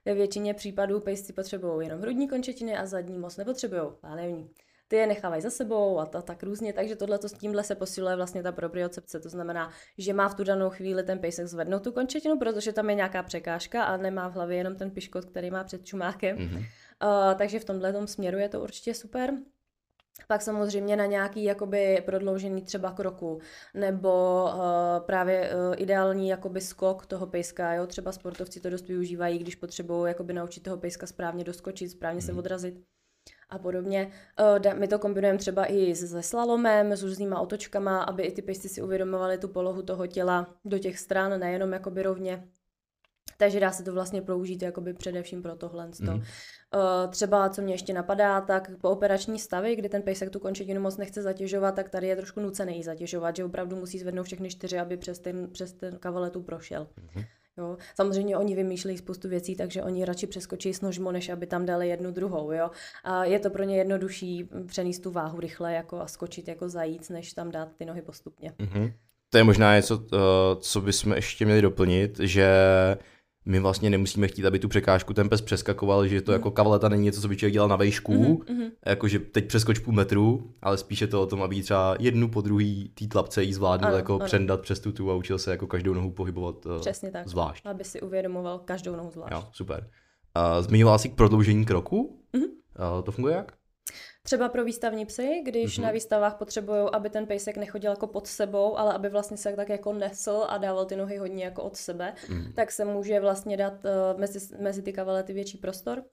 Ve 0.06 0.14
většině 0.14 0.54
případů 0.54 1.00
pejsci 1.00 1.34
potřebují 1.34 1.88
jenom 1.88 2.02
hrudní 2.02 2.28
končetiny 2.28 2.78
a 2.78 2.86
zadní 2.86 3.20
moc 3.20 3.38
nepotřebují, 3.38 3.82
pánevní. 4.02 4.50
Ty 4.88 4.96
je 4.96 5.08
nechávají 5.08 5.42
za 5.42 5.50
sebou 5.50 6.00
a 6.00 6.06
ta, 6.06 6.22
tak 6.22 6.44
různě, 6.44 6.74
takže 6.74 6.96
tohle 6.96 7.20
s 7.26 7.34
tímhle 7.34 7.64
se 7.64 7.76
posiluje 7.76 8.16
vlastně 8.16 8.44
ta 8.44 8.52
propriocepce. 8.52 9.20
To 9.20 9.30
znamená, 9.30 9.72
že 9.98 10.14
má 10.14 10.30
v 10.30 10.36
tu 10.36 10.44
danou 10.44 10.70
chvíli 10.70 11.04
ten 11.04 11.20
pejsek 11.20 11.48
zvednout 11.48 11.84
tu 11.84 11.92
končetinu, 11.92 12.40
protože 12.40 12.74
tam 12.74 12.90
je 12.90 12.96
nějaká 12.96 13.24
překážka 13.24 13.84
a 13.84 13.98
nemá 13.98 14.28
v 14.28 14.34
hlavě 14.34 14.58
jenom 14.58 14.76
ten 14.76 14.92
piškot, 14.92 15.26
který 15.26 15.52
má 15.52 15.64
před 15.64 15.86
čumákem. 15.86 16.38
Mm-hmm. 16.38 16.58
Uh, 16.58 17.34
takže 17.38 17.60
v 17.60 17.66
tomhle 17.66 18.08
směru 18.08 18.38
je 18.38 18.50
to 18.50 18.62
určitě 18.62 18.94
super. 18.94 19.34
Pak 20.28 20.42
samozřejmě 20.42 20.96
na 20.96 21.06
nějaký 21.06 21.44
jakoby 21.44 22.04
prodloužený 22.06 22.62
třeba 22.62 22.92
kroku, 22.92 23.40
nebo 23.74 24.44
uh, 24.44 24.60
právě 25.06 25.50
uh, 25.50 25.76
ideální 25.78 26.30
jakoby 26.30 26.62
skok 26.62 27.06
toho 27.06 27.28
pejska, 27.28 27.74
jo? 27.74 27.88
třeba 27.88 28.12
sportovci 28.12 28.60
to 28.60 28.70
dost 28.70 28.88
využívají, 28.88 29.40
když 29.40 29.56
potřebují 29.56 30.08
jakoby 30.08 30.34
naučit 30.34 30.64
toho 30.64 30.78
pejska 30.78 31.08
správně 31.08 31.44
doskočit, 31.44 31.92
správně 31.92 32.22
se 32.22 32.32
mhm. 32.32 32.40
odrazit 32.40 32.84
a 33.50 33.60
podobně. 33.60 34.12
Uh, 34.66 34.74
my 34.74 34.88
to 34.88 35.00
kombinujeme 35.00 35.40
třeba 35.40 35.66
i 35.66 35.96
se 35.96 36.24
slalomem, 36.24 36.92
s 36.92 37.04
různýma 37.04 37.40
otočkama, 37.40 38.04
aby 38.04 38.24
i 38.24 38.32
ty 38.32 38.42
pejsci 38.42 38.70
si 38.70 38.82
uvědomovali 38.82 39.38
tu 39.38 39.48
polohu 39.48 39.82
toho 39.82 40.08
těla 40.08 40.56
do 40.66 40.80
těch 40.80 41.00
stran, 41.00 41.40
nejenom 41.40 41.74
jakoby 41.74 42.04
rovně. 42.04 42.48
Takže 43.38 43.60
dá 43.60 43.72
se 43.72 43.84
to 43.84 43.94
vlastně 43.94 44.22
použít 44.22 44.62
jakoby 44.62 44.94
především 44.94 45.42
pro 45.42 45.56
tohle. 45.56 45.90
Mm. 46.00 46.10
Uh, 46.10 46.22
třeba, 47.10 47.50
co 47.50 47.62
mě 47.62 47.74
ještě 47.74 47.94
napadá, 47.94 48.42
tak 48.42 48.72
po 48.82 48.90
operační 48.90 49.40
stavy, 49.40 49.76
kdy 49.76 49.90
ten 49.90 50.02
pejsek 50.02 50.30
tu 50.30 50.40
končetinu 50.40 50.82
moc 50.82 50.98
nechce 50.98 51.22
zatěžovat, 51.22 51.76
tak 51.76 51.90
tady 51.90 52.08
je 52.08 52.16
trošku 52.16 52.40
nucený 52.40 52.84
zatěžovat, 52.84 53.36
že 53.36 53.46
opravdu 53.46 53.76
musí 53.76 54.00
zvednout 54.00 54.24
všechny 54.24 54.50
čtyři, 54.50 54.80
aby 54.80 54.98
přes 54.98 55.20
ten, 55.20 55.50
přes 55.52 55.74
ten 55.74 55.98
kavaletu 55.98 56.44
prošel. 56.44 56.88
Mm. 57.16 57.24
Jo. 57.58 57.78
Samozřejmě 57.96 58.38
oni 58.38 58.56
vymýšlejí 58.56 58.98
spoustu 58.98 59.30
věcí, 59.30 59.56
takže 59.56 59.84
oni 59.84 60.06
radši 60.06 60.28
přeskočí 60.28 60.74
s 60.74 60.82
nožmo, 60.82 61.12
než 61.12 61.30
aby 61.30 61.48
tam 61.48 61.66
dali 61.66 61.88
jednu 61.88 62.12
druhou. 62.12 62.52
Jo. 62.52 62.72
A 63.04 63.26
je 63.26 63.40
to 63.40 63.50
pro 63.50 63.64
ně 63.64 63.78
jednodušší 63.78 64.50
přenést 64.68 65.00
tu 65.00 65.12
váhu 65.12 65.40
rychle 65.40 65.74
jako 65.74 66.00
a 66.00 66.08
skočit 66.08 66.48
jako 66.48 66.70
zajíc, 66.70 67.10
než 67.10 67.34
tam 67.34 67.52
dát 67.52 67.70
ty 67.78 67.86
nohy 67.86 68.02
postupně. 68.02 68.54
Mm-hmm. 68.60 68.94
To 69.30 69.38
je 69.38 69.44
možná 69.44 69.76
něco, 69.76 69.98
uh, 69.98 70.10
co 70.60 70.82
bychom 70.82 71.14
ještě 71.14 71.46
měli 71.46 71.62
doplnit, 71.62 72.20
že 72.20 72.48
my 73.46 73.60
vlastně 73.60 73.90
nemusíme 73.90 74.28
chtít, 74.28 74.46
aby 74.46 74.60
tu 74.60 74.68
překážku 74.68 75.14
ten 75.14 75.30
pes 75.30 75.42
přeskakoval, 75.42 76.08
že 76.08 76.22
to 76.22 76.32
mm. 76.32 76.34
jako 76.34 76.52
kavaleta 76.52 76.90
není 76.90 77.04
něco, 77.04 77.22
co 77.22 77.28
by 77.28 77.38
člověk 77.38 77.54
dělal 77.54 77.70
na 77.70 77.76
vejšku, 77.76 78.14
mm-hmm. 78.14 78.72
jakože 78.86 79.20
teď 79.20 79.48
přeskoč 79.48 79.80
půl 79.80 79.94
metru, 79.94 80.54
ale 80.62 80.78
spíše 80.78 81.08
to 81.08 81.22
o 81.22 81.26
tom, 81.26 81.42
aby 81.42 81.64
třeba 81.64 81.96
jednu 82.00 82.30
po 82.30 82.42
druhý 82.42 82.92
tý 82.96 83.08
tlapce 83.08 83.44
jí 83.44 83.54
zvládnul 83.54 83.88
ano, 83.88 83.98
jako 83.98 84.16
ano. 84.16 84.26
přendat 84.26 84.62
přes 84.62 84.80
tu 84.80 84.92
tu 84.92 85.12
a 85.12 85.16
učil 85.16 85.38
se 85.38 85.52
jako 85.52 85.68
každou 85.68 85.94
nohu 85.94 86.12
pohybovat 86.12 86.66
uh, 86.66 86.80
Přesně 86.80 87.12
tak, 87.12 87.28
zvlášť. 87.28 87.66
aby 87.66 87.84
si 87.84 88.02
uvědomoval 88.02 88.60
každou 88.60 88.96
nohu 88.96 89.12
zvlášť. 89.12 89.32
Jo, 89.32 89.44
super. 89.52 89.90
Uh, 90.38 90.64
zmiňoval 90.64 91.00
jsi 91.00 91.10
k 91.10 91.16
prodloužení 91.16 91.66
kroku? 91.66 92.20
Mm-hmm. 92.34 92.96
Uh, 92.98 93.04
to 93.04 93.12
funguje 93.12 93.36
jak? 93.36 93.54
Třeba 94.26 94.50
pro 94.50 94.64
výstavní 94.64 95.06
psy, 95.06 95.42
když 95.46 95.80
mm-hmm. 95.80 95.84
na 95.84 95.92
výstavách 95.92 96.36
potřebují, 96.36 96.88
aby 96.94 97.10
ten 97.10 97.26
pejsek 97.28 97.58
nechodil 97.58 97.92
jako 97.92 98.08
pod 98.08 98.28
sebou, 98.28 98.78
ale 98.78 98.94
aby 98.94 99.10
vlastně 99.10 99.38
se 99.38 99.54
tak 99.56 99.70
jako 99.70 99.94
nesl 99.94 100.46
a 100.50 100.58
dával 100.58 100.86
ty 100.86 100.96
nohy 100.96 101.18
hodně 101.18 101.44
jako 101.44 101.64
od 101.64 101.76
sebe, 101.78 102.14
mm. 102.30 102.54
tak 102.54 102.72
se 102.72 102.86
může 102.86 103.20
vlastně 103.20 103.58
dát 103.58 103.74
uh, 103.74 104.20
mezi, 104.20 104.56
mezi 104.60 104.82
ty 104.82 104.94
kavalety 104.94 105.34
větší 105.34 105.58
prostor. 105.58 106.04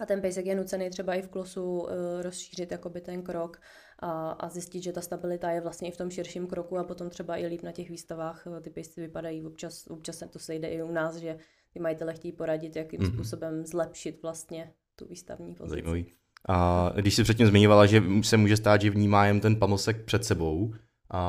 A 0.00 0.06
ten 0.06 0.20
pejsek 0.20 0.46
je 0.46 0.54
nucený 0.54 0.90
třeba 0.90 1.14
i 1.14 1.22
v 1.22 1.28
klosu 1.28 1.78
uh, 1.80 1.88
rozšířit 2.20 2.72
jakoby 2.72 3.00
ten 3.00 3.22
krok 3.22 3.60
a, 3.98 4.30
a 4.30 4.48
zjistit, 4.48 4.82
že 4.82 4.92
ta 4.92 5.00
stabilita 5.00 5.50
je 5.50 5.60
vlastně 5.60 5.88
i 5.88 5.92
v 5.92 5.96
tom 5.96 6.10
širším 6.10 6.46
kroku 6.46 6.78
a 6.78 6.84
potom 6.84 7.10
třeba 7.10 7.36
i 7.36 7.46
líp 7.46 7.62
na 7.62 7.72
těch 7.72 7.90
výstavách 7.90 8.46
uh, 8.46 8.60
ty 8.60 8.70
pejsci 8.70 9.00
vypadají. 9.00 9.46
Občas, 9.46 9.86
občas 9.86 10.16
se 10.18 10.28
to 10.28 10.38
sejde 10.38 10.68
i 10.68 10.82
u 10.82 10.92
nás, 10.92 11.16
že 11.16 11.38
ty 11.72 11.80
majitele 11.80 12.14
chtějí 12.14 12.32
poradit, 12.32 12.76
jakým 12.76 13.00
Mhm. 13.00 13.08
mm-hmm. 13.10 13.14
způsobem 13.14 13.66
zlepšit 13.66 14.22
vlastně 14.22 14.72
tu 14.96 15.06
výstavní 15.06 15.54
pozici. 15.54 15.70
Zajímavý. 15.70 16.12
A 16.48 16.90
když 16.96 17.14
jsi 17.14 17.22
předtím 17.22 17.46
zmiňovala, 17.46 17.86
že 17.86 18.02
se 18.22 18.36
může 18.36 18.56
stát, 18.56 18.80
že 18.80 18.90
vnímá 18.90 19.26
jen 19.26 19.40
ten 19.40 19.56
pamosek 19.56 20.04
před 20.04 20.24
sebou, 20.24 20.74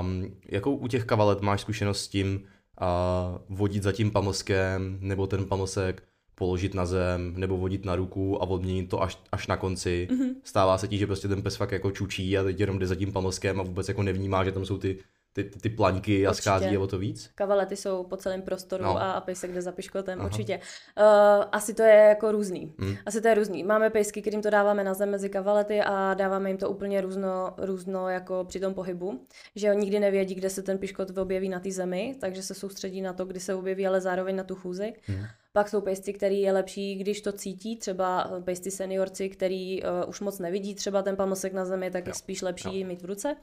um, 0.01 0.35
jakou 0.49 0.75
u 0.75 0.87
těch 0.87 1.05
kavalet 1.05 1.41
máš 1.41 1.61
zkušenost 1.61 2.01
s 2.01 2.07
tím 2.07 2.39
uh, 2.81 3.57
vodit 3.57 3.83
za 3.83 3.91
tím 3.91 4.11
pamoskem, 4.11 4.97
nebo 5.01 5.27
ten 5.27 5.45
pamosek 5.45 6.03
položit 6.35 6.73
na 6.73 6.85
zem, 6.85 7.33
nebo 7.37 7.57
vodit 7.57 7.85
na 7.85 7.95
ruku 7.95 8.43
a 8.43 8.47
odměnit 8.47 8.89
to 8.89 9.01
až, 9.01 9.19
až 9.31 9.47
na 9.47 9.57
konci. 9.57 10.07
Mhm. 10.11 10.21
Mm-hmm. 10.21 10.35
Stává 10.43 10.77
se 10.77 10.87
ti, 10.87 10.97
že 10.97 11.07
prostě 11.07 11.27
ten 11.27 11.41
pes 11.41 11.55
fakt 11.55 11.71
jako 11.71 11.91
čučí 11.91 12.37
a 12.37 12.43
teď 12.43 12.59
jenom 12.59 12.79
jde 12.79 12.87
za 12.87 12.95
tím 12.95 13.11
pamoskem 13.11 13.59
a 13.59 13.63
vůbec 13.63 13.87
jako 13.87 14.03
nevnímá, 14.03 14.43
že 14.43 14.51
tam 14.51 14.65
jsou 14.65 14.77
ty, 14.77 14.97
ty, 15.33 15.43
ty, 15.43 15.59
ty 15.59 15.69
plaňky 15.69 16.27
a 16.27 16.29
Určitě. 16.29 16.41
schází 16.43 16.77
o 16.77 16.87
to 16.87 16.97
víc. 16.97 17.31
Kavalety 17.35 17.75
jsou 17.75 18.03
po 18.03 18.17
celém 18.17 18.41
prostoru 18.41 18.83
No. 18.83 18.97
a, 18.97 19.11
a 19.11 19.21
pejsek 19.21 19.51
jde 19.53 19.61
za 19.61 19.71
piškotem, 19.71 20.19
Aha. 20.19 20.27
určitě. 20.29 20.57
Uh, 20.57 21.43
asi 21.51 21.73
to 21.73 21.83
je 21.83 21.95
jako 21.95 22.31
různý. 22.31 22.73
Hmm. 22.79 22.95
Asi 23.05 23.21
to 23.21 23.27
je 23.27 23.33
různý. 23.33 23.63
Máme 23.63 23.89
pejsky, 23.89 24.21
kterým 24.21 24.41
to 24.41 24.49
dáváme 24.49 24.83
na 24.83 24.93
zem 24.93 25.09
mezi 25.11 25.29
kavalety 25.29 25.81
a 25.81 26.13
dáváme 26.13 26.49
jim 26.49 26.57
to 26.57 26.69
úplně 26.69 27.01
různo, 27.01 27.53
různo 27.57 28.09
jako 28.09 28.45
při 28.47 28.59
tom 28.59 28.73
pohybu, 28.73 29.19
že 29.55 29.69
oni 29.71 29.79
nikdy 29.79 29.99
nevědí, 29.99 30.35
kde 30.35 30.49
se 30.49 30.61
ten 30.63 30.77
piškot 30.77 31.17
objeví 31.17 31.49
na 31.49 31.59
té 31.59 31.71
zemi, 31.71 32.15
takže 32.21 32.43
se 32.43 32.53
soustředí 32.53 33.01
na 33.01 33.13
to, 33.13 33.25
kdy 33.25 33.39
se 33.39 33.55
objeví, 33.55 33.87
ale 33.87 34.01
zároveň 34.01 34.35
na 34.35 34.43
tu 34.43 34.55
chůzi. 34.55 34.93
Hmm. 35.05 35.25
Pak 35.53 35.69
jsou 35.69 35.81
pejsci, 35.81 36.13
který 36.13 36.41
je 36.41 36.51
lepší, 36.51 36.95
když 36.95 37.21
to 37.21 37.31
cítí, 37.31 37.77
třeba 37.77 38.31
eh, 38.37 38.41
pejsci 38.41 38.71
seniorci, 38.71 39.29
který 39.29 39.83
uh, 39.83 39.89
už 40.09 40.19
moc 40.21 40.39
nevidí 40.39 40.75
třeba 40.75 41.01
ten 41.01 41.15
pamosek 41.15 41.53
na 41.53 41.65
zemi, 41.65 41.91
tak 41.91 42.05
je 42.05 42.09
Jo. 42.09 42.13
spíš 42.15 42.41
lepší 42.41 42.83
mít 42.83 43.01
v 43.01 43.05
ruce. 43.05 43.35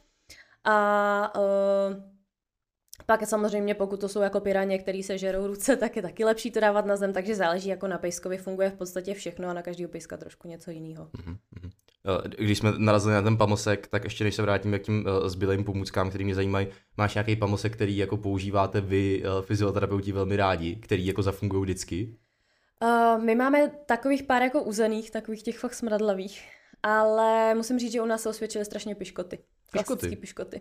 A 0.67 1.33
uh, 1.37 2.03
pak 3.07 3.27
samozřejmě, 3.27 3.75
pokud 3.75 4.01
to 4.01 4.09
jsou 4.09 4.21
jako 4.21 4.41
piraně, 4.41 4.79
který 4.79 5.03
se 5.03 5.19
žerou 5.19 5.47
ruce, 5.47 5.77
tak 5.77 5.97
je 5.97 6.03
taky 6.03 6.25
lepší 6.25 6.51
to 6.51 6.61
dávat 6.61 6.87
na 6.87 6.97
zem, 6.97 7.13
takže 7.13 7.35
záleží 7.35 7.69
jako 7.69 7.89
na 7.89 7.99
pejskovi, 7.99 8.39
funguje 8.39 8.71
v 8.71 8.75
podstatě 8.75 9.15
všechno 9.15 9.49
a 9.49 9.53
na 9.53 9.63
každého 9.63 9.91
pejska 9.91 10.17
trošku 10.17 10.49
něco 10.49 10.71
jiného. 10.71 11.09
Mhm, 11.19 11.37
mhm. 11.61 11.71
Eh, 12.09 12.29
Když 12.45 12.59
jsme 12.59 12.73
narazili 12.79 13.15
na 13.15 13.23
ten 13.23 13.37
pamosek, 13.37 13.87
tak 13.87 14.05
ještě 14.05 14.25
než 14.25 14.35
se 14.35 14.43
vrátíme 14.43 14.79
k 14.79 14.83
tím 14.83 15.07
eh, 15.09 15.29
zbylým 15.29 15.65
pomůckám, 15.65 16.09
který 16.09 16.25
mě 16.25 16.35
zajímají, 16.35 16.67
máš 16.97 17.15
nějaký 17.15 17.37
pamosek, 17.37 17.73
který 17.73 17.97
jako 17.97 18.17
používáte 18.17 18.81
vy, 18.81 19.23
fyzioterapeuti, 19.41 20.13
velmi 20.13 20.37
rádi, 20.37 20.77
který 20.77 21.07
jako 21.07 21.23
zafungují 21.23 21.63
vždycky? 21.63 22.17
Uh, 22.83 23.25
my 23.25 23.35
máme 23.35 23.71
takových 23.87 24.23
pár 24.23 24.43
jako 24.43 24.63
uzených, 24.63 25.11
takových 25.11 25.43
těch 25.43 25.59
fakt 25.59 25.75
smradlavých, 25.75 26.49
ale 26.83 27.55
musím 27.55 27.79
říct, 27.79 27.93
že 27.93 28.03
u 28.03 28.07
nás 28.07 28.23
se 28.23 28.29
osvědčily 28.29 28.65
strašně 28.65 28.95
piškoty. 28.95 29.39
Klasický 29.71 30.17
piškoty. 30.17 30.61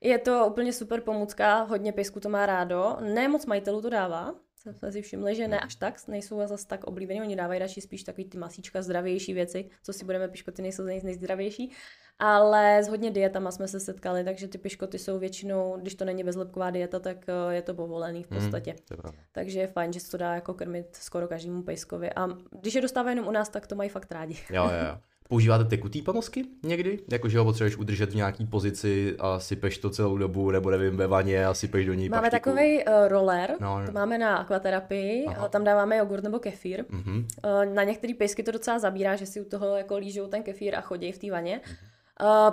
Je 0.00 0.18
to 0.18 0.46
úplně 0.46 0.72
super 0.72 1.00
pomůcka, 1.00 1.62
hodně 1.62 1.92
pejsků 1.92 2.20
to 2.20 2.28
má 2.28 2.46
rádo, 2.46 2.96
ne 3.00 3.28
moc 3.28 3.46
majitelů 3.46 3.82
to 3.82 3.90
dává, 3.90 4.34
jsme 4.72 4.92
si 4.92 5.02
všimli, 5.02 5.34
že 5.34 5.48
ne 5.48 5.60
až 5.60 5.74
tak, 5.74 6.08
nejsou 6.08 6.46
zase 6.46 6.66
tak 6.66 6.84
oblíbení, 6.84 7.20
oni 7.20 7.36
dávají 7.36 7.58
radši 7.60 7.80
spíš 7.80 8.02
takový 8.02 8.24
ty 8.24 8.38
masíčka, 8.38 8.82
zdravější 8.82 9.32
věci, 9.34 9.68
co 9.82 9.92
si 9.92 10.04
budeme, 10.04 10.28
piškoty 10.28 10.62
nejsou 10.62 10.82
nej, 10.82 11.00
nejzdravější, 11.04 11.72
ale 12.18 12.78
s 12.82 12.88
hodně 12.88 13.10
dietama 13.10 13.50
jsme 13.50 13.68
se 13.68 13.80
setkali, 13.80 14.24
takže 14.24 14.48
ty 14.48 14.58
piškoty 14.58 14.98
jsou 14.98 15.18
většinou, 15.18 15.76
když 15.80 15.94
to 15.94 16.04
není 16.04 16.24
bezlepková 16.24 16.70
dieta, 16.70 16.98
tak 17.00 17.16
eh, 17.28 17.54
je 17.54 17.62
to 17.62 17.74
povolený 17.74 18.22
v 18.22 18.30
Mhm, 18.30 18.40
podstatě. 18.40 18.74
pravda. 18.88 19.18
Takže 19.32 19.60
je 19.60 19.66
fajn, 19.66 19.92
že 19.92 20.00
se 20.00 20.10
to 20.10 20.16
dá 20.16 20.34
jako 20.34 20.54
krmit 20.54 20.96
skoro 20.96 21.28
každému 21.28 21.62
pejskovi. 21.62 22.12
A 22.12 22.28
když 22.60 22.74
je 22.74 22.80
dostávají 22.80 23.12
jenom 23.16 23.28
u 23.28 23.30
nás, 23.30 23.48
tak 23.48 23.66
to 23.66 23.74
mají 23.74 23.90
fakt 23.90 24.12
rádi. 24.12 24.36
Jo, 24.50 24.64
jo, 24.64 24.86
jo. 24.88 24.98
Používáte 25.28 25.64
tekutý 25.64 26.02
pamosky 26.02 26.44
někdy? 26.62 26.98
Jako, 27.12 27.28
že 27.28 27.38
ho 27.38 27.44
potřebuješ 27.44 27.76
udržet 27.76 28.10
v 28.10 28.14
nějaký 28.16 28.46
pozici 28.46 29.16
a 29.18 29.38
sypeš 29.38 29.78
to 29.78 29.90
celou 29.90 30.18
dobu, 30.18 30.50
nebo 30.50 30.70
nevím, 30.70 30.96
ve 30.96 31.06
vaně 31.06 31.46
a 31.46 31.54
sypeš 31.54 31.86
do 31.86 31.94
ní 31.94 32.08
Máme 32.08 32.30
paštiku? 32.30 32.50
takový 32.50 32.76
uh, 32.84 33.08
roller, 33.08 33.54
No, 33.60 33.80
jo. 33.80 33.86
to 33.86 33.92
máme 33.92 34.18
na 34.18 34.36
akvaterapii, 34.36 35.24
Aha. 35.26 35.44
a 35.44 35.48
tam 35.48 35.64
dáváme 35.64 35.96
jogurt 35.96 36.22
nebo 36.24 36.38
kefír. 36.38 36.84
Mhm. 36.88 37.26
Uh, 37.44 37.74
na 37.74 37.84
některé 37.84 38.14
pejsky 38.14 38.42
to 38.42 38.50
docela 38.50 38.78
zabírá, 38.78 39.16
že 39.16 39.26
si 39.26 39.40
u 39.40 39.44
toho 39.44 39.76
jako 39.76 39.96
lížou 39.96 40.26
ten 40.26 40.42
kefír 40.42 40.74
a 40.74 40.80
chodí 40.80 41.12
v 41.12 41.18
té 41.18 41.30
vaně. 41.30 41.60
Mhm. 41.66 41.76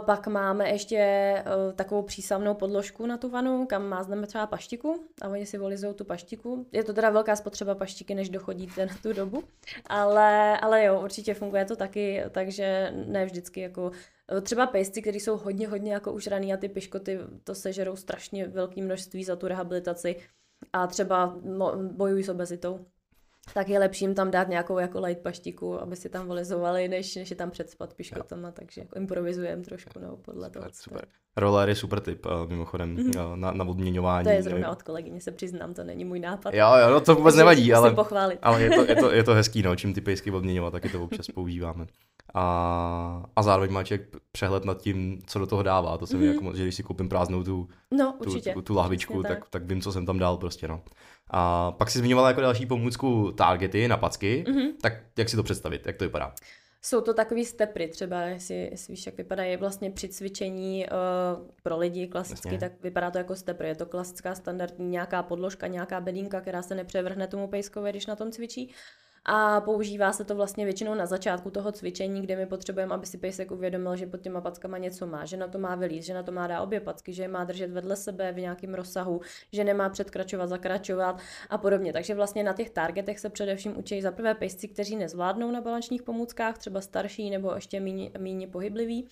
Pak 0.06 0.28
máme 0.28 0.70
ještě 0.70 1.34
uh, 1.46 1.74
takovou 1.74 2.02
přísavnou 2.02 2.54
podložku 2.54 3.06
na 3.06 3.18
tu 3.18 3.30
vanu, 3.30 3.66
kam 3.66 3.90
mázneme 3.90 4.28
třeba 4.28 4.48
paštiku 4.48 5.06
a 5.22 5.28
oni 5.28 5.46
si 5.46 5.58
volizou 5.58 5.94
tu 5.94 6.06
paštiku. 6.06 6.66
Je 6.72 6.84
to 6.84 6.94
teda 6.94 7.10
velká 7.10 7.36
spotřeba 7.36 7.76
paštiky, 7.76 8.16
než 8.16 8.30
dochodíte 8.30 8.86
na 8.86 8.94
tu 9.02 9.14
dobu, 9.14 9.44
ale, 9.86 10.60
ale 10.60 10.84
jo, 10.84 11.02
určitě 11.04 11.34
funguje 11.34 11.66
to 11.66 11.76
taky, 11.76 12.24
takže 12.32 12.94
ne 13.08 13.26
vždycky 13.26 13.62
jako 13.62 13.92
eh, 14.38 14.42
Třeba 14.42 14.68
pejsci, 14.68 15.02
kteří 15.02 15.20
jsou 15.20 15.38
hodně, 15.38 15.68
hodně 15.68 15.94
jako 15.94 16.14
užraný 16.14 16.54
a 16.54 16.58
ty 16.58 16.70
piškoty 16.70 17.20
to 17.44 17.56
sežerou 17.56 17.96
strašně 17.96 18.48
velké 18.48 18.82
množství 18.82 19.24
za 19.24 19.36
tu 19.36 19.48
rehabilitaci 19.48 20.16
a 20.74 20.88
třeba 20.88 21.38
bojují 21.92 22.24
s 22.24 22.30
obezitou, 22.30 22.86
tak 23.54 23.70
je 23.70 23.80
lepší 23.80 24.06
jim 24.06 24.16
tam 24.16 24.32
dát 24.32 24.48
nějakou 24.48 24.78
jako 24.78 25.02
light 25.02 25.24
paštiku, 25.24 25.82
aby 25.82 25.96
si 25.96 26.10
tam 26.10 26.28
volizovali, 26.28 26.88
než, 26.88 27.16
než 27.16 27.30
je 27.30 27.36
tam 27.36 27.52
předspat 27.52 27.94
piškotama, 27.94 28.52
takže 28.52 28.82
jako 28.82 28.96
improvizujeme 28.96 29.64
trošku 29.64 30.00
no, 30.00 30.18
podle 30.18 30.50
toho. 30.50 30.64
Super, 30.64 30.74
co- 30.74 30.84
super. 30.84 31.06
Roller 31.38 31.70
je 31.70 31.76
super 31.76 32.00
tip, 32.00 32.26
eh, 32.26 32.48
mimochodem, 32.48 32.96
mm-hmm. 32.96 33.36
na, 33.36 33.52
na 33.52 33.66
odměňování. 33.66 34.24
To 34.24 34.30
je 34.30 34.44
zrovna 34.44 34.72
od 34.72 34.84
kolegyně, 34.84 35.22
se 35.22 35.32
přiznám, 35.32 35.74
to 35.74 35.84
není 35.84 36.06
můj 36.06 36.20
nápad. 36.20 36.54
Jo, 36.54 36.68
jo, 36.82 36.90
no 36.90 37.02
to 37.02 37.16
vůbec 37.16 37.36
nevadí, 37.36 37.74
ale, 37.74 37.92
pochválit. 37.92 38.40
ale 38.42 38.62
je, 38.62 38.70
to, 38.70 38.86
je, 38.86 38.96
to, 38.96 39.12
je 39.12 39.24
to 39.24 39.34
hezký, 39.34 39.62
no, 39.62 39.76
čím 39.76 39.94
ty 39.94 40.02
pejsky 40.02 40.32
odměňovat, 40.32 40.72
taky 40.72 40.90
to 40.90 41.04
občas 41.04 41.28
používáme. 41.34 41.86
A, 42.34 43.26
a 43.36 43.44
zároveň 43.44 43.72
má 43.72 43.84
člověk 43.84 44.16
přehled 44.32 44.66
nad 44.66 44.82
tím, 44.82 45.22
co 45.28 45.40
do 45.40 45.48
toho 45.48 45.64
dává. 45.64 45.98
To 45.98 46.08
se 46.08 46.18
mi 46.18 46.26
Mhm. 46.28 46.34
jako, 46.36 46.58
že 46.58 46.64
když 46.64 46.76
si 46.76 46.84
koupím 46.84 47.10
prázdnou 47.10 47.44
tu, 47.44 47.70
No, 47.92 48.18
tu, 48.24 48.42
tu, 48.54 48.62
tu 48.62 48.74
lahvičku, 48.74 49.14
Přesně 49.14 49.36
tak, 49.36 49.50
tak 49.50 49.64
vím, 49.64 49.82
co 49.82 49.92
jsem 49.92 50.06
tam 50.06 50.20
dal 50.20 50.38
prostě, 50.38 50.68
no. 50.68 50.82
A 51.30 51.72
pak 51.72 51.92
si 51.92 52.00
zmiňovala 52.00 52.28
jako 52.28 52.42
další 52.42 52.66
pomůcku 52.66 53.32
targety 53.32 53.88
na 53.88 53.98
packy, 53.98 54.46
Mhm. 54.48 54.68
tak 54.82 54.94
jak 55.18 55.30
si 55.30 55.36
to 55.36 55.44
představit, 55.44 55.86
jak 55.86 55.98
to 55.98 56.04
vypadá? 56.06 56.34
Jsou 56.82 57.02
to 57.02 57.14
takový 57.14 57.46
stepry 57.46 57.88
třeba, 57.88 58.22
jestli, 58.22 58.56
jestli 58.72 58.94
víš, 58.94 59.06
jak 59.06 59.18
vypadají 59.18 59.58
vlastně 59.58 59.92
při 59.92 60.10
cvičení 60.10 60.86
uh, 60.86 61.48
pro 61.64 61.78
lidi 61.78 62.08
klasicky, 62.08 62.48
Jasně. 62.48 62.60
tak 62.60 62.72
vypadá 62.84 63.12
to 63.12 63.18
jako 63.18 63.36
stepry. 63.36 63.68
Je 63.68 63.76
to 63.76 63.86
klasická 63.86 64.36
standardní 64.36 64.90
nějaká 64.90 65.24
podložka, 65.24 65.68
nějaká 65.68 66.02
bedínka, 66.02 66.42
která 66.42 66.62
se 66.62 66.76
nepřevrhne 66.76 67.28
tomu 67.28 67.48
pejskovi, 67.48 67.90
když 67.90 68.06
na 68.06 68.16
tom 68.16 68.32
cvičí. 68.32 68.74
A 69.26 69.62
používá 69.62 70.14
se 70.14 70.24
to 70.26 70.36
vlastně 70.36 70.66
většinou 70.66 70.96
na 70.96 71.06
začátku 71.06 71.52
toho 71.52 71.72
cvičení, 71.72 72.22
kde 72.22 72.36
my 72.36 72.46
potřebujeme, 72.46 72.96
aby 72.96 73.06
si 73.06 73.18
pejsek 73.18 73.52
uvědomil, 73.52 73.96
že 73.96 74.08
pod 74.08 74.22
těma 74.22 74.42
packama 74.42 74.78
něco 74.78 75.08
má, 75.08 75.26
že 75.26 75.38
na 75.38 75.48
to 75.48 75.60
má 75.60 75.76
vylíz, 75.76 76.06
že 76.06 76.14
na 76.14 76.24
to 76.24 76.32
má 76.32 76.48
dá 76.48 76.62
obě 76.62 76.80
packy, 76.80 77.14
že 77.14 77.24
je 77.24 77.28
má 77.28 77.44
držet 77.44 77.72
vedle 77.72 77.96
sebe 77.96 78.32
v 78.32 78.40
nějakém 78.40 78.74
rozsahu, 78.74 79.22
že 79.54 79.64
nemá 79.64 79.90
předkračovat, 79.90 80.50
zakračovat 80.50 81.20
a 81.50 81.58
podobně. 81.58 81.94
Takže 81.94 82.16
vlastně 82.16 82.44
na 82.44 82.54
těch 82.54 82.70
targetech 82.70 83.20
se 83.20 83.30
především 83.30 83.78
učí 83.78 84.02
za 84.02 84.12
prvé 84.12 84.36
pejsci, 84.36 84.68
kteří 84.68 84.96
nezvládnou 84.96 85.52
na 85.52 85.62
balančních 85.62 86.04
pomůckách, 86.04 86.58
třeba 86.58 86.82
starší 86.82 87.30
nebo 87.30 87.56
ještě 87.56 87.80
méně 88.20 88.48
pohybliví. 88.48 89.08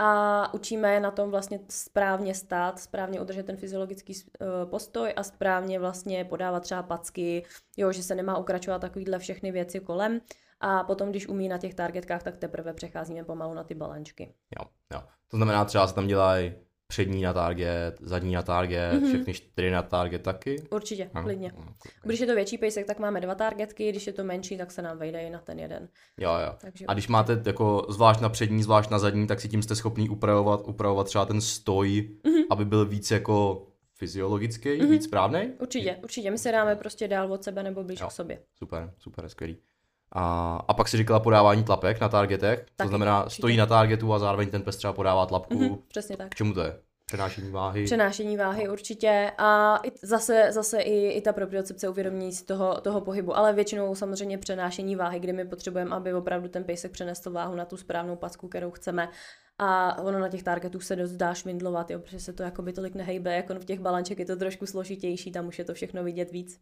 A 0.00 0.54
učíme 0.54 0.94
je 0.94 1.00
na 1.00 1.10
tom 1.10 1.30
vlastně 1.30 1.60
správně 1.68 2.34
stát, 2.34 2.78
správně 2.78 3.20
udržet 3.20 3.46
ten 3.46 3.56
fyziologický 3.56 4.12
eh, 4.14 4.46
postoj 4.66 5.12
a 5.16 5.22
správně 5.22 5.78
vlastně 5.78 6.24
podávat 6.24 6.60
třeba 6.62 6.82
packy, 6.82 7.44
jo, 7.76 7.92
že 7.92 8.02
se 8.02 8.14
nemá 8.14 8.38
ukračovat 8.38 8.78
takovýhle 8.78 9.18
všechny 9.18 9.52
věci 9.52 9.80
kolem. 9.80 10.20
A 10.60 10.84
potom, 10.84 11.10
když 11.10 11.28
umí 11.28 11.48
na 11.48 11.58
těch 11.58 11.74
targetkách, 11.74 12.22
tak 12.22 12.36
teprve 12.36 12.72
přecházíme 12.72 13.24
pomalu 13.24 13.54
na 13.54 13.64
ty 13.64 13.74
balančky. 13.74 14.34
Jo, 14.58 14.70
jo. 14.92 15.02
To 15.28 15.36
znamená, 15.36 15.64
třeba 15.64 15.86
se 15.86 15.94
tam 15.94 16.06
dělají 16.06 16.54
přední 16.88 17.22
na 17.22 17.32
target, 17.32 17.96
zadní 18.00 18.34
na 18.34 18.42
target, 18.42 18.92
Mhm. 18.92 19.02
mm-hmm. 19.04 19.08
všechny 19.08 19.34
čtyři 19.34 19.70
na 19.70 19.82
target 19.82 20.22
taky. 20.22 20.62
Určitě, 20.70 21.10
Ano, 21.14 21.24
klidně. 21.24 21.50
ano, 21.56 21.74
Když 22.04 22.20
je 22.20 22.26
to 22.26 22.34
větší 22.34 22.58
pejsek, 22.58 22.86
tak 22.86 22.98
máme 22.98 23.20
dva 23.20 23.34
targetky, 23.34 23.88
když 23.92 24.06
je 24.06 24.12
to 24.12 24.24
menší, 24.24 24.58
tak 24.58 24.70
se 24.70 24.82
nám 24.82 24.98
vejde 24.98 25.20
i 25.22 25.30
na 25.30 25.38
ten 25.38 25.58
jeden. 25.58 25.88
Jo, 26.18 26.30
jo. 26.46 26.54
Takže 26.60 26.84
A 26.88 26.92
když 26.92 27.08
máte 27.08 27.42
jako 27.46 27.86
zvlášť 27.88 28.20
na 28.20 28.28
přední, 28.28 28.62
zvlášť 28.62 28.90
na 28.90 28.98
zadní, 28.98 29.26
tak 29.26 29.40
si 29.40 29.48
tím 29.48 29.62
jste 29.62 29.76
schopný 29.76 30.08
upravovat, 30.08 30.60
upravovat 30.66 31.06
třeba 31.06 31.24
ten 31.26 31.40
stoj, 31.40 32.08
Mhm. 32.24 32.34
mm-hmm. 32.34 32.46
aby 32.50 32.64
byl 32.64 32.86
víc 32.86 33.10
jako 33.10 33.66
fyziologický, 33.94 34.68
mm-hmm. 34.68 34.90
víc 34.90 35.04
správný. 35.04 35.40
Určitě, 35.60 35.96
určitě. 36.02 36.30
My 36.30 36.38
se 36.38 36.52
dáme 36.52 36.76
prostě 36.76 37.08
dál 37.08 37.32
od 37.32 37.44
sebe 37.44 37.62
nebo 37.62 37.84
blíž 37.84 38.00
Jo. 38.00 38.08
k 38.08 38.12
sobě. 38.12 38.38
Super, 38.54 38.92
super, 38.98 39.28
skvělý. 39.28 39.56
A, 40.12 40.56
a 40.68 40.74
pak 40.74 40.88
si 40.88 40.96
říkala 40.96 41.20
podávání 41.20 41.64
tlapek 41.64 42.00
na 42.00 42.08
targetech, 42.08 42.60
to 42.60 42.66
Taky, 42.76 42.88
znamená 42.88 43.24
určitě. 43.24 43.40
stojí 43.40 43.56
na 43.56 43.66
targetu 43.66 44.14
a 44.14 44.18
zároveň 44.18 44.50
ten 44.50 44.62
pes 44.62 44.76
třeba 44.76 44.92
podává 44.92 45.26
tlapku. 45.26 45.54
Mm-hmm. 45.54 45.70
Mhm, 45.70 45.78
přesně 45.88 46.16
tak. 46.16 46.28
K 46.28 46.34
čemu 46.34 46.54
to 46.54 46.60
je? 46.60 46.76
Přenášení 47.06 47.50
váhy? 47.50 47.84
Přenášení 47.84 48.36
váhy 48.36 48.68
určitě 48.68 49.32
a 49.38 49.80
i 49.84 49.92
zase, 50.02 50.46
zase 50.50 50.80
i, 50.80 51.08
i 51.08 51.20
ta 51.20 51.32
propriocepce 51.32 51.88
uvědomění 51.88 52.32
si 52.32 52.44
toho, 52.44 52.80
toho 52.80 53.00
pohybu, 53.00 53.36
ale 53.36 53.52
většinou 53.52 53.94
samozřejmě 53.94 54.38
přenášení 54.38 54.96
váhy, 54.96 55.20
kdy 55.20 55.32
my 55.32 55.44
potřebujeme, 55.44 55.96
aby 55.96 56.14
opravdu 56.14 56.48
ten 56.48 56.64
pejsek 56.64 56.92
přenesl 56.92 57.30
váhu 57.30 57.54
na 57.54 57.64
tu 57.64 57.76
správnou 57.76 58.16
packu, 58.16 58.48
kterou 58.48 58.70
chceme. 58.70 59.08
A 59.58 59.98
ono 60.02 60.18
na 60.18 60.28
těch 60.28 60.42
targetů 60.42 60.80
se 60.80 60.96
dost 60.96 61.12
dá 61.12 61.34
šmindlovat, 61.34 61.90
jo, 61.90 61.98
protože 61.98 62.20
se 62.20 62.32
to 62.32 62.42
jakoby 62.42 62.72
tolik 62.72 62.94
nehejbe, 62.94 63.36
jako 63.36 63.54
v 63.54 63.64
těch 63.64 63.80
balanček 63.80 64.18
je 64.18 64.26
to 64.26 64.36
trošku 64.36 64.66
složitější, 64.66 65.32
tam 65.32 65.46
už 65.46 65.58
je 65.58 65.64
to 65.64 65.74
všechno 65.74 66.04
vidět 66.04 66.30
víc. 66.32 66.60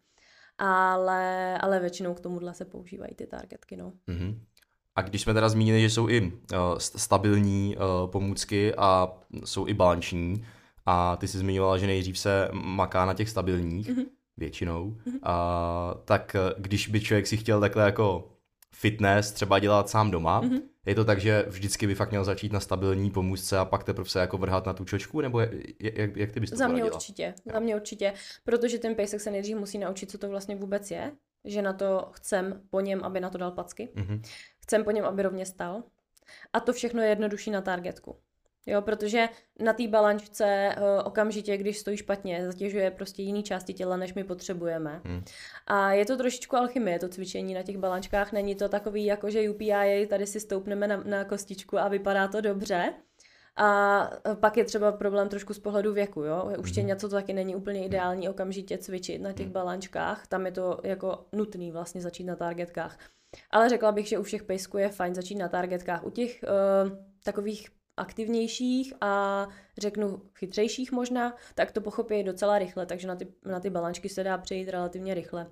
Ale, 0.58 1.58
ale 1.58 1.80
většinou 1.80 2.14
k 2.14 2.20
tomuhle 2.20 2.54
se 2.54 2.64
používají 2.64 3.14
ty 3.14 3.26
targetky, 3.26 3.76
no. 3.76 3.92
Mm-hmm. 4.08 4.38
A 4.96 5.02
když 5.02 5.22
jsme 5.22 5.34
teda 5.34 5.48
zmínili, 5.48 5.80
že 5.80 5.90
jsou 5.90 6.08
i 6.08 6.20
uh, 6.22 6.30
st- 6.58 6.98
stabilní 6.98 7.76
uh, 7.76 8.10
pomůcky 8.10 8.75
a 8.75 9.18
jsou 9.44 9.66
i 9.66 9.75
balanční, 9.75 10.44
a 10.86 11.16
ty 11.16 11.28
jsi 11.28 11.38
zmiňovala, 11.38 11.78
že 11.78 11.86
nejdřív 11.86 12.18
se 12.18 12.48
maká 12.52 13.04
na 13.04 13.14
těch 13.14 13.30
stabilních, 13.30 13.90
mm-hmm. 13.90 14.06
většinou, 14.36 14.90
mm-hmm. 14.90 15.18
a, 15.22 15.94
tak 16.04 16.34
eh, 16.34 16.54
když 16.58 16.88
by 16.88 17.00
člověk 17.00 17.26
si 17.26 17.36
chtěl 17.36 17.60
takhle 17.60 17.84
jako 17.84 18.28
fitness 18.75 19.32
třeba 19.32 19.58
dělat 19.58 19.88
sám 19.88 20.10
doma, 20.10 20.42
mm-hmm. 20.42 20.60
Je 20.87 20.95
to 20.95 21.05
tak, 21.05 21.21
že 21.21 21.45
vždycky 21.49 21.87
by 21.87 21.95
fakt 21.95 22.11
měl 22.11 22.25
začít 22.25 22.52
na 22.52 22.61
stabilní 22.61 23.11
pomůcce 23.11 23.59
a 23.59 23.64
pak 23.64 23.85
teprve 23.85 24.09
se 24.09 24.21
jako 24.21 24.38
vrhat 24.38 24.66
na 24.66 24.73
tu 24.73 24.85
čočku, 24.85 25.21
nebo 25.21 25.40
jak, 25.40 25.50
jak, 25.81 26.16
jak 26.16 26.33
ty 26.33 26.40
bys 26.40 26.50
to 26.50 26.57
Za 26.57 26.69
mě 26.69 26.75
poradila? 26.75 26.97
určitě, 26.97 27.35
za 27.52 27.59
mě 27.61 27.76
určitě, 27.76 28.12
protože 28.45 28.78
ten 28.78 28.95
pejsek 28.95 29.21
se 29.21 29.31
nejdřív 29.31 29.57
musí 29.57 29.78
naučit, 29.78 30.11
co 30.11 30.19
to 30.19 30.28
vlastně 30.28 30.57
vůbec 30.57 30.90
je, 30.90 31.12
že 31.45 31.62
na 31.62 31.73
to 31.73 32.09
chcem 32.12 32.61
po 32.71 32.81
něm, 32.81 33.05
aby 33.05 33.21
na 33.21 33.31
to 33.31 33.38
dal 33.38 33.50
packy, 33.50 33.88
Mm-hmm. 33.95 34.21
chcem 34.59 34.85
po 34.85 34.90
něm, 34.90 35.05
aby 35.05 35.23
rovně 35.23 35.47
stal 35.47 35.83
a 36.52 36.61
to 36.61 36.73
všechno 36.73 37.02
je 37.02 37.09
jednodušší 37.09 37.50
na 37.50 37.61
targetku. 37.61 38.16
Jo, 38.66 38.82
protože 38.82 39.28
na 39.61 39.73
té 39.73 39.88
balančce 39.88 40.76
uh, 40.76 41.06
okamžitě, 41.06 41.56
když 41.56 41.78
stojí 41.78 41.96
špatně, 41.96 42.46
zatěžuje 42.46 42.90
prostě 42.90 43.23
jiný 43.23 43.42
části 43.42 43.75
těla, 43.75 43.96
než 43.96 44.14
my 44.14 44.25
potřebujeme. 44.25 45.00
Hmm. 45.04 45.25
A 45.66 45.92
je 45.92 46.06
to 46.06 46.16
trošičku 46.16 46.56
alchymie, 46.56 46.99
to 46.99 47.08
cvičení 47.08 47.54
na 47.54 47.62
těch 47.62 47.78
balančkách. 47.78 48.32
Není 48.32 48.54
to 48.54 48.68
takový, 48.68 49.04
jako 49.04 49.30
že 49.30 49.50
UPI, 49.50 50.06
tady 50.11 50.26
si 50.26 50.40
stoupneme 50.40 50.88
na, 50.88 51.02
na 51.04 51.25
kostičku 51.25 51.78
a 51.78 51.88
vypadá 51.88 52.28
to 52.28 52.40
dobře. 52.40 52.94
A 53.56 54.11
pak 54.40 54.56
je 54.56 54.64
třeba 54.64 54.92
problém 54.92 55.28
trošku 55.28 55.54
z 55.54 55.58
pohledu 55.58 55.92
věku, 55.92 56.23
jo. 56.23 56.52
Už 56.58 56.73
tě 56.73 56.82
něco 56.82 57.08
to 57.08 57.16
taky 57.16 57.32
není 57.32 57.56
úplně 57.56 57.85
ideální 57.85 58.28
okamžitě 58.28 58.78
cvičit 58.78 59.23
na 59.23 59.32
těch 59.32 59.49
balančkách. 59.49 60.26
Tam 60.26 60.46
je 60.46 60.52
to 60.52 60.80
jako 60.82 61.26
nutný 61.32 61.70
vlastně 61.73 62.00
začít 62.00 62.25
na 62.25 62.37
targetkách. 62.37 62.99
Ale 63.50 63.68
řekla 63.68 63.92
bych, 63.92 64.06
že 64.06 64.18
u 64.18 64.23
všech 64.23 64.42
pejsků 64.42 64.78
je 64.78 64.88
fajn 64.88 65.14
začít 65.14 65.35
na 65.35 65.49
targetkách. 65.49 66.06
U 66.06 66.11
těch 66.11 66.44
uh, 66.85 66.99
takových 67.25 67.68
aktivnějších 67.96 68.92
a 69.00 69.46
řeknu 69.78 70.22
chytřejších 70.34 70.92
možná, 70.92 71.34
tak 71.54 71.72
to 71.72 71.80
pochopí 71.80 72.22
docela 72.22 72.58
rychle, 72.58 72.86
takže 72.86 73.08
na 73.08 73.16
ty, 73.16 73.26
na 73.44 73.60
ty 73.60 73.70
balančky 73.70 74.08
se 74.08 74.24
dá 74.24 74.38
přejít 74.38 74.68
relativně 74.70 75.14
rychle. 75.14 75.46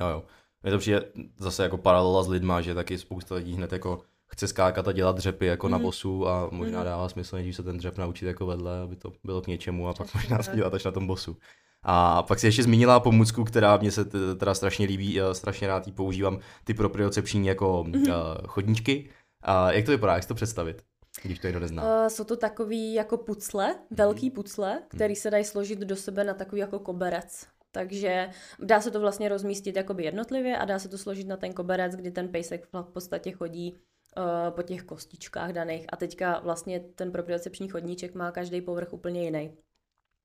Jo, 0.00 0.06
jo. 0.08 0.22
Mně 0.62 0.72
to 0.72 0.78
přijde 0.78 1.04
zase 1.38 1.62
jako 1.62 1.78
paralela 1.78 2.22
s 2.22 2.28
lidma, 2.28 2.60
že 2.60 2.74
taky 2.74 2.98
spousta 2.98 3.34
lidí 3.34 3.54
hned 3.54 3.72
jako 3.72 4.00
chce 4.26 4.48
skákat 4.48 4.88
a 4.88 4.92
dělat 4.92 5.16
dřepy 5.16 5.46
jako 5.46 5.66
mm. 5.66 5.72
na 5.72 5.78
bosu 5.78 6.28
a 6.28 6.48
možná 6.52 6.78
Mhm. 6.78 6.84
dává 6.86 7.08
smysl, 7.08 7.36
než 7.36 7.56
se 7.56 7.62
ten 7.62 7.78
dřep 7.78 7.98
naučit 7.98 8.26
jako 8.26 8.46
vedle, 8.46 8.80
aby 8.80 8.96
to 8.96 9.12
bylo 9.24 9.40
k 9.40 9.46
něčemu 9.46 9.88
a 9.88 9.94
pak 9.94 10.14
možná 10.14 10.42
se 10.42 10.56
dělat 10.56 10.74
až 10.74 10.84
na 10.84 10.90
tom 10.90 11.06
bosu. 11.06 11.36
A 11.82 12.22
pak 12.22 12.38
si 12.38 12.46
ještě 12.46 12.62
zmínila 12.62 13.00
pomůcku, 13.00 13.44
která 13.44 13.76
mě 13.76 13.90
se 13.90 14.04
teda 14.38 14.54
strašně 14.54 14.86
líbí, 14.86 15.14
já 15.14 15.34
strašně 15.34 15.68
rád 15.68 15.86
ji 15.86 15.92
používám, 15.92 16.38
ty 16.64 16.74
propriocepční 16.74 17.46
jako 17.46 17.84
Mhm. 17.88 18.02
uh, 18.02 18.14
chodníčky. 18.46 19.10
A 19.42 19.72
jak 19.72 19.84
to 19.84 19.90
vypadá, 19.90 20.14
jak 20.14 20.22
si 20.22 20.28
to 20.28 20.34
představit, 20.34 20.82
když 21.22 21.38
to 21.38 21.60
nezná? 21.60 21.82
Uh, 21.82 22.08
jsou 22.08 22.24
to 22.24 22.36
takový 22.36 22.94
jako 22.94 23.16
pucle, 23.16 23.74
velký 23.90 24.30
pucle, 24.30 24.82
který 24.88 25.16
se 25.16 25.30
dají 25.30 25.44
složit 25.44 25.78
do 25.78 25.96
sebe 25.96 26.24
na 26.24 26.34
takový 26.34 26.60
jako 26.60 26.78
koberec. 26.78 27.46
Takže 27.70 28.30
dá 28.58 28.80
se 28.80 28.90
to 28.90 29.00
vlastně 29.00 29.28
rozmístit 29.28 29.76
jakoby 29.76 30.04
jednotlivě 30.04 30.58
a 30.58 30.64
dá 30.64 30.78
se 30.78 30.88
to 30.88 30.98
složit 30.98 31.26
na 31.26 31.36
ten 31.36 31.52
koberec, 31.52 31.94
kdy 31.94 32.10
ten 32.10 32.28
pejsek 32.28 32.68
v 32.72 32.92
podstatě 32.92 33.32
chodí 33.32 33.72
uh, 33.72 34.50
po 34.50 34.62
těch 34.62 34.82
kostičkách 34.82 35.52
daných. 35.52 35.86
A 35.92 35.96
teďka 35.96 36.40
vlastně 36.40 36.80
ten 36.80 37.12
propriocepční 37.12 37.68
chodníček 37.68 38.14
má 38.14 38.30
každý 38.30 38.60
povrch 38.60 38.92
úplně 38.92 39.24
jiný. 39.24 39.56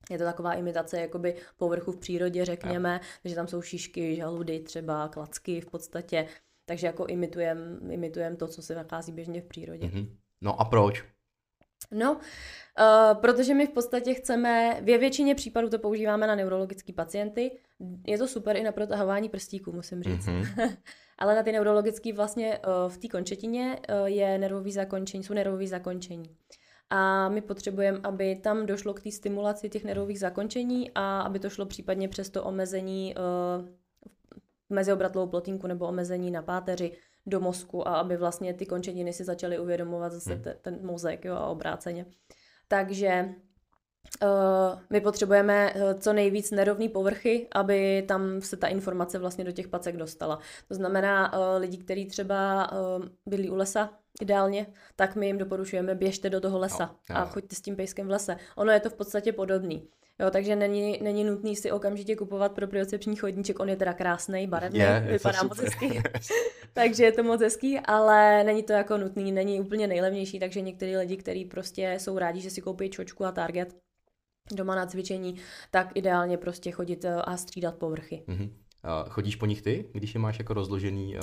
Je 0.09 0.17
to 0.17 0.23
taková 0.23 0.53
imitace 0.53 0.99
jakoby 0.99 1.35
povrchu 1.57 1.91
v 1.91 1.97
přírodě, 1.97 2.45
řekněme, 2.45 2.99
takže 3.23 3.35
tam 3.35 3.47
jsou 3.47 3.61
šišky, 3.61 4.15
žaludy, 4.15 4.59
třeba 4.59 5.07
klacky 5.07 5.61
v 5.61 5.65
podstatě. 5.65 6.27
Takže 6.65 6.87
jako 6.87 7.05
imitujem, 7.05 7.79
imitujem 7.91 8.35
to, 8.35 8.47
co 8.47 8.61
se 8.61 8.75
nachází 8.75 9.11
běžně 9.11 9.41
v 9.41 9.45
přírodě. 9.45 9.85
Mhm. 9.85 10.17
No 10.43 10.61
a 10.61 10.65
proč? 10.65 11.03
No, 11.91 12.13
uh, 12.13 13.21
protože 13.21 13.53
my 13.53 13.67
v 13.67 13.69
podstatě 13.69 14.13
chceme, 14.13 14.81
ve 14.81 14.97
většině 14.97 15.35
případů 15.35 15.69
to 15.69 15.79
používáme 15.79 16.27
na 16.27 16.35
neurologické 16.35 16.93
pacienty. 16.93 17.51
Je 18.07 18.17
to 18.17 18.27
super 18.27 18.57
i 18.57 18.63
na 18.63 18.71
protahování 18.71 19.29
prstíků, 19.29 19.71
musím 19.71 20.03
říct. 20.03 20.27
Mhm. 20.27 20.45
Ale 21.17 21.35
na 21.35 21.43
ty 21.43 21.51
neurologické 21.51 22.13
vlastně 22.13 22.59
uh, 22.59 22.91
v 22.91 22.97
té 22.97 23.07
končetině 23.07 23.79
uh, 23.89 24.05
je 24.05 24.37
nervový 24.37 24.71
zakončení, 24.71 25.23
jsou 25.23 25.33
nervový 25.33 25.67
zakončení. 25.67 26.37
A 26.89 27.29
my 27.29 27.41
potřebujeme, 27.41 27.99
aby 28.03 28.35
tam 28.35 28.65
došlo 28.65 28.93
k 28.93 29.01
té 29.01 29.11
stimulaci 29.11 29.69
těch 29.69 29.83
nervových 29.83 30.19
zakončení 30.19 30.91
a 30.95 31.21
aby 31.21 31.39
to 31.39 31.49
šlo 31.49 31.65
případně 31.65 32.07
přes 32.07 32.29
to 32.29 32.43
omezení 32.43 33.15
uh, 33.15 33.67
meziobratlovou 34.69 35.27
plotínku 35.27 35.67
nebo 35.67 35.87
omezení 35.87 36.31
na 36.31 36.41
páteři 36.41 36.91
do 37.25 37.39
mozku 37.39 37.87
a 37.87 37.95
aby 37.95 38.17
vlastně 38.17 38.53
ty 38.53 38.65
končetiny 38.65 39.13
si 39.13 39.23
začaly 39.23 39.59
uvědomovat 39.59 40.11
zase 40.11 40.33
Hmm. 40.33 40.43
te, 40.43 40.53
ten 40.61 40.85
mozek 40.85 41.25
jo, 41.25 41.35
a 41.35 41.47
obráceně. 41.47 42.05
Takže 42.67 43.29
uh, 44.23 44.79
my 44.89 45.01
potřebujeme 45.01 45.73
uh, 45.73 45.99
co 45.99 46.13
nejvíc 46.13 46.51
nerovný 46.51 46.89
povrchy, 46.89 47.47
aby 47.55 48.05
tam 48.07 48.41
se 48.41 48.57
ta 48.57 48.67
informace 48.67 49.19
vlastně 49.19 49.43
do 49.43 49.51
těch 49.51 49.67
pacek 49.67 49.97
dostala. 49.97 50.39
To 50.67 50.75
znamená, 50.75 51.33
uh, 51.33 51.39
lidi, 51.61 51.77
kteří 51.77 52.05
třeba 52.05 52.71
uh, 52.71 53.05
bydlí 53.25 53.49
u 53.49 53.55
lesa, 53.55 53.89
ideálně, 54.21 54.67
tak 54.95 55.15
my 55.15 55.27
jim 55.27 55.37
doporučujeme, 55.37 55.95
běžte 55.95 56.29
do 56.29 56.41
toho 56.41 56.59
lesa 56.59 56.95
jo, 57.09 57.15
a 57.15 57.25
choďte 57.25 57.55
s 57.55 57.61
tím 57.61 57.75
pejskem 57.75 58.07
v 58.07 58.09
lese. 58.09 58.37
Ono 58.55 58.71
je 58.71 58.79
to 58.79 58.89
v 58.89 58.93
podstatě 58.93 59.33
podobný. 59.33 59.87
Jo, 60.19 60.29
takže 60.31 60.55
není, 60.55 60.99
není 61.01 61.23
nutný 61.23 61.55
si 61.55 61.71
okamžitě 61.71 62.15
kupovat 62.15 62.51
propriocepční 62.51 63.15
chodníček, 63.15 63.59
on 63.59 63.69
je 63.69 63.75
teda 63.75 63.93
krásný, 63.93 64.47
barevný, 64.47 64.79
to 64.79 65.11
vypadá 65.11 65.43
moc 65.43 65.59
hezky. 65.59 66.03
takže 66.73 67.03
je 67.03 67.11
to 67.11 67.23
moc 67.23 67.41
hezký, 67.41 67.79
ale 67.79 68.43
není 68.43 68.63
to 68.63 68.73
jako 68.73 68.97
nutný, 68.97 69.31
není 69.31 69.61
úplně 69.61 69.87
nejlevnější, 69.87 70.39
takže 70.39 70.61
některý 70.61 70.97
lidi, 70.97 71.17
kteří 71.17 71.45
prostě 71.45 71.95
jsou 71.99 72.17
rádi, 72.17 72.41
že 72.41 72.49
si 72.49 72.61
koupí 72.61 72.89
čočku 72.89 73.25
a 73.25 73.31
target 73.31 73.75
doma 74.51 74.75
na 74.75 74.85
cvičení, 74.85 75.35
tak 75.71 75.91
ideálně 75.95 76.37
prostě 76.37 76.71
chodit 76.71 77.05
eh, 77.05 77.15
a 77.15 77.37
střídat 77.37 77.75
povrchy. 77.75 78.23
Mhm. 78.27 78.57
A 78.83 79.09
chodíš 79.09 79.35
po 79.35 79.45
nich 79.45 79.61
ty, 79.61 79.89
když 79.93 80.13
je 80.13 80.19
máš 80.19 80.39
jako 80.39 80.53
rozložený? 80.53 81.15
Uh, 81.17 81.21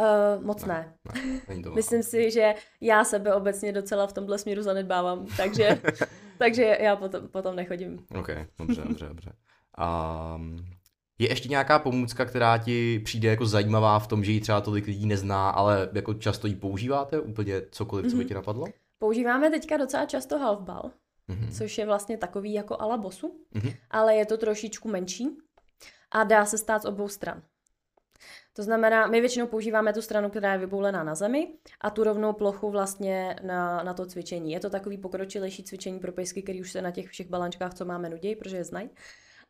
Uh, 0.00 0.44
moc 0.44 0.64
ne. 0.64 0.94
ne, 1.14 1.40
není 1.48 1.62
to 1.62 1.70
Myslím 1.74 2.02
si, 2.02 2.30
že 2.30 2.54
já 2.80 3.04
sebe 3.04 3.34
obecně 3.34 3.72
docela 3.72 4.06
v 4.06 4.12
tomhle 4.12 4.38
směru 4.38 4.62
zanedbávám, 4.62 5.26
takže, 5.36 5.80
takže 6.38 6.76
já 6.80 6.96
potom, 6.96 7.28
potom 7.28 7.56
nechodím. 7.56 8.06
OK, 8.18 8.28
dobře, 8.58 8.82
dobře, 8.88 9.06
dobře. 9.08 9.32
Um, 10.36 10.56
je 11.18 11.28
ještě 11.28 11.48
nějaká 11.48 11.78
pomůcka, 11.78 12.24
která 12.24 12.58
ti 12.58 12.98
přijde 13.04 13.28
jako 13.28 13.46
zajímavá 13.46 13.98
v 13.98 14.06
tom, 14.06 14.24
že 14.24 14.32
ji 14.32 14.40
třeba 14.40 14.60
tolik 14.60 14.86
lidí 14.86 15.06
nezná, 15.06 15.50
ale 15.50 15.88
jako 15.92 16.14
často 16.14 16.46
ji 16.46 16.54
používáte? 16.54 17.20
Úplně 17.20 17.62
cokoliv, 17.70 18.04
co 18.06 18.16
by 18.16 18.22
Mhm. 18.22 18.28
ti 18.28 18.34
napadlo? 18.34 18.66
Používáme 18.98 19.50
teďka 19.50 19.76
docela 19.76 20.06
často 20.06 20.38
halfball, 20.38 20.90
Mhm. 21.28 21.50
což 21.50 21.78
je 21.78 21.86
vlastně 21.86 22.16
takový 22.16 22.52
jako 22.52 22.80
ala 22.80 22.96
bosu, 22.96 23.40
Mhm. 23.54 23.70
ale 23.90 24.14
je 24.14 24.26
to 24.26 24.36
trošičku 24.36 24.88
menší 24.88 25.28
a 26.10 26.24
dá 26.24 26.44
se 26.44 26.58
stát 26.58 26.82
z 26.82 26.84
obou 26.84 27.08
stran. 27.08 27.42
To 28.56 28.62
znamená, 28.62 29.06
my 29.06 29.20
většinou 29.20 29.46
používáme 29.46 29.92
tu 29.92 30.02
stranu, 30.02 30.30
která 30.30 30.52
je 30.52 30.58
vyboulená 30.58 31.04
na 31.04 31.14
zemi 31.14 31.48
a 31.80 31.90
tu 31.90 32.04
rovnou 32.04 32.32
plochu 32.32 32.70
vlastně 32.70 33.36
na, 33.42 33.82
na 33.82 33.94
to 33.94 34.06
cvičení. 34.06 34.52
Je 34.52 34.60
to 34.60 34.70
takový 34.70 34.98
pokročilejší 34.98 35.62
cvičení 35.62 35.98
pro 35.98 36.12
pejsky, 36.12 36.42
který 36.42 36.60
už 36.60 36.72
se 36.72 36.82
na 36.82 36.90
těch 36.90 37.08
všech 37.08 37.28
balančkách, 37.28 37.74
co 37.74 37.84
máme, 37.84 38.08
nudějí, 38.08 38.36
protože 38.36 38.56
je 38.56 38.64
znají. 38.64 38.90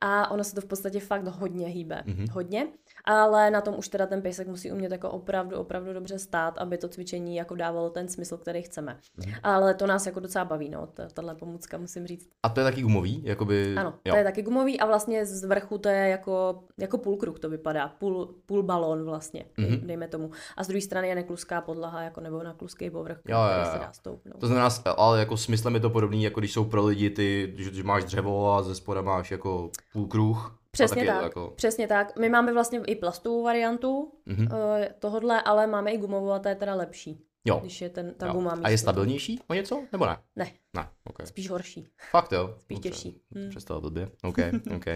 A 0.01 0.31
ono 0.31 0.45
se 0.45 0.55
to 0.55 0.61
v 0.61 0.65
podstatě 0.65 1.01
fakt 1.01 1.27
hodně 1.27 1.67
hýbe. 1.67 2.03
Mhm. 2.07 2.27
Hodně. 2.33 2.67
Ale 3.05 3.51
na 3.51 3.61
tom 3.61 3.75
už 3.79 3.89
teda 3.89 4.07
ten 4.07 4.23
pejsek 4.23 4.49
musí 4.49 4.73
umět 4.73 4.93
jako 4.93 5.11
opravdu, 5.11 5.57
opravdu 5.57 5.93
dobře 5.93 6.19
stát, 6.19 6.59
aby 6.59 6.79
to 6.79 6.89
cvičení 6.89 7.37
jako 7.37 7.55
dávalo 7.55 7.91
ten 7.91 8.09
smysl, 8.09 8.37
který 8.37 8.63
chceme. 8.63 8.99
Mhm. 9.17 9.35
Ale 9.43 9.75
to 9.75 9.87
nás 9.87 10.07
jako 10.07 10.21
docela 10.21 10.45
baví, 10.45 10.69
no, 10.69 10.87
ta- 10.87 11.09
tahle 11.15 11.35
pomůcka, 11.35 11.79
musím 11.79 12.07
říct. 12.07 12.29
A 12.43 12.49
to 12.49 12.61
je 12.61 12.65
taky 12.65 12.83
gumový? 12.83 13.23
Jakoby... 13.25 13.77
Ano, 13.77 13.95
jo. 14.05 14.13
to 14.13 14.19
je 14.19 14.25
taky 14.25 14.43
gumový 14.43 14.81
a 14.81 14.87
vlastně 14.87 15.27
z 15.27 15.45
vrchu 15.45 15.79
to 15.79 15.89
je 15.89 16.09
jako, 16.09 16.65
jako 16.79 16.99
půlkruh 16.99 17.39
to 17.39 17.49
vypadá, 17.51 17.89
půl, 17.89 18.35
půl 18.47 18.63
balón 18.63 19.05
vlastně, 19.05 19.45
Mhm. 19.59 19.87
dejme 19.87 20.09
tomu. 20.09 20.31
A 20.57 20.65
z 20.65 20.69
druhé 20.69 20.81
strany 20.81 21.09
je 21.09 21.15
nekluská 21.15 21.61
podlaha, 21.61 22.03
jako 22.03 22.21
nebo 22.21 22.43
na 22.43 22.55
kluský 22.55 22.91
povrch, 22.91 23.19
Jo, 23.29 23.37
jo, 23.39 23.59
jo. 23.65 23.73
se 23.73 23.79
dá 23.79 23.93
stoupnout. 23.93 24.41
To 24.41 24.47
znamená, 24.47 24.69
ale 24.97 25.19
jako 25.19 25.37
smyslem 25.37 25.75
je 25.75 25.81
to 25.81 25.91
podobný, 25.91 26.23
jako 26.25 26.41
když 26.41 26.53
jsou 26.53 26.65
pro 26.65 26.85
lidi 26.85 27.11
ty, 27.11 27.55
že, 27.57 27.75
že 27.75 27.83
máš 27.83 28.05
dřevo 28.05 28.53
a 28.55 28.63
ze 28.63 28.75
spoda 28.75 29.03
máš 29.03 29.31
jako 29.31 29.71
půlkruh. 29.95 30.59
Přesně 30.71 31.07
tak, 31.07 31.23
Jako... 31.23 31.53
přesně 31.57 31.89
tak. 31.89 32.19
My 32.19 32.29
máme 32.29 32.53
vlastně 32.53 32.81
i 32.87 32.95
plastovou 32.97 33.43
variantu 33.45 34.13
Mhm. 34.27 34.47
uh, 34.47 34.57
tohodle, 34.99 35.43
ale 35.43 35.67
máme 35.67 35.91
i 35.93 35.99
gumovou 35.99 36.31
a 36.31 36.39
ta 36.39 36.49
je 36.49 36.55
teda 36.55 36.75
lepší, 36.75 37.25
Jo. 37.45 37.59
když 37.61 37.81
je 37.81 37.91
ten, 37.91 38.15
ta 38.15 38.27
jo. 38.27 38.33
guma 38.33 38.59
A 38.63 38.69
je 38.69 38.79
stabilnější 38.79 39.41
o 39.49 39.55
něco? 39.55 39.83
Nebo 39.93 40.07
ne? 40.07 40.17
Ne, 40.37 40.53
Ne, 40.77 40.89
ok. 41.05 41.17
spíš 41.25 41.51
horší. 41.51 41.89
Fakt 42.11 42.33
jo. 42.33 42.55
Spíš 42.59 42.79
těžší. 42.79 43.21
Hmm. 43.35 43.51
Přestal 43.51 43.81
blbě. 43.81 44.11
OK, 44.23 44.37
OK. 44.77 44.87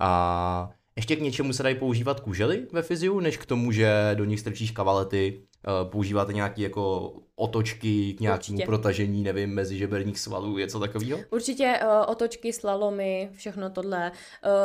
A 0.00 0.70
ještě 0.96 1.16
k 1.16 1.20
něčemu 1.20 1.52
se 1.52 1.62
dají 1.62 1.74
používat 1.74 2.20
kužely 2.20 2.66
ve 2.72 2.82
fyziu, 2.82 3.20
než 3.20 3.36
k 3.36 3.46
tomu, 3.46 3.72
že 3.72 4.10
do 4.14 4.24
nich 4.24 4.40
strčíš 4.40 4.70
kavalety 4.70 5.42
používáte 5.84 6.32
nějaké 6.32 6.62
jako 6.62 7.12
otočky 7.34 8.12
k 8.12 8.20
nějakému 8.20 8.56
Určitě. 8.56 8.66
protažení, 8.66 9.22
nevím, 9.22 9.50
mezi 9.50 9.78
žeberních 9.78 10.18
svalů, 10.18 10.58
něco 10.58 10.80
takového? 10.80 11.18
Určitě 11.30 11.80
uh, 11.82 12.10
otočky, 12.12 12.52
slalomy, 12.52 13.30
všechno 13.32 13.70
tohle. 13.70 14.12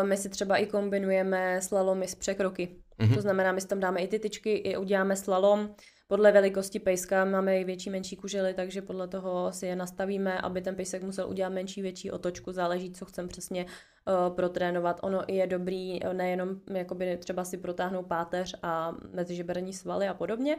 Uh, 0.02 0.08
my 0.08 0.18
si 0.18 0.30
třeba 0.30 0.58
i 0.58 0.66
kombinujeme 0.66 1.60
slalomy 1.62 2.08
s 2.08 2.16
překroky. 2.16 2.70
Mm-hmm. 3.00 3.16
To 3.16 3.22
znamená, 3.22 3.52
my 3.52 3.62
si 3.62 3.68
tam 3.68 3.80
dáme 3.80 4.00
i 4.00 4.08
ty 4.08 4.20
tyčky, 4.20 4.54
i 4.54 4.78
uděláme 4.78 5.16
slalom. 5.16 5.70
Podle 6.08 6.32
velikosti 6.32 6.80
pejska 6.80 7.26
máme 7.26 7.60
i 7.60 7.64
větší, 7.64 7.90
menší 7.90 8.16
kužely, 8.16 8.54
takže 8.54 8.82
podle 8.82 9.08
toho 9.08 9.52
si 9.52 9.66
je 9.66 9.76
nastavíme, 9.76 10.42
aby 10.42 10.62
ten 10.62 10.76
pejsek 10.76 11.04
musel 11.04 11.30
udělat 11.30 11.50
menší, 11.50 11.82
větší 11.82 12.12
otočku, 12.12 12.52
záleží, 12.52 12.92
co 12.92 13.06
chcem 13.06 13.28
přesně 13.28 13.66
uh, 13.66 14.36
protrénovat. 14.36 15.00
Ono 15.04 15.22
je 15.28 15.48
dobrý 15.48 16.04
uh, 16.04 16.14
nejenom 16.14 16.62
jakoby 16.74 17.18
třeba 17.18 17.46
si 17.46 17.58
protáhnout 17.58 18.08
páteř 18.08 18.56
a 18.64 18.96
mezižeberní 19.14 19.74
svaly 19.74 20.08
a 20.08 20.14
podobně, 20.14 20.58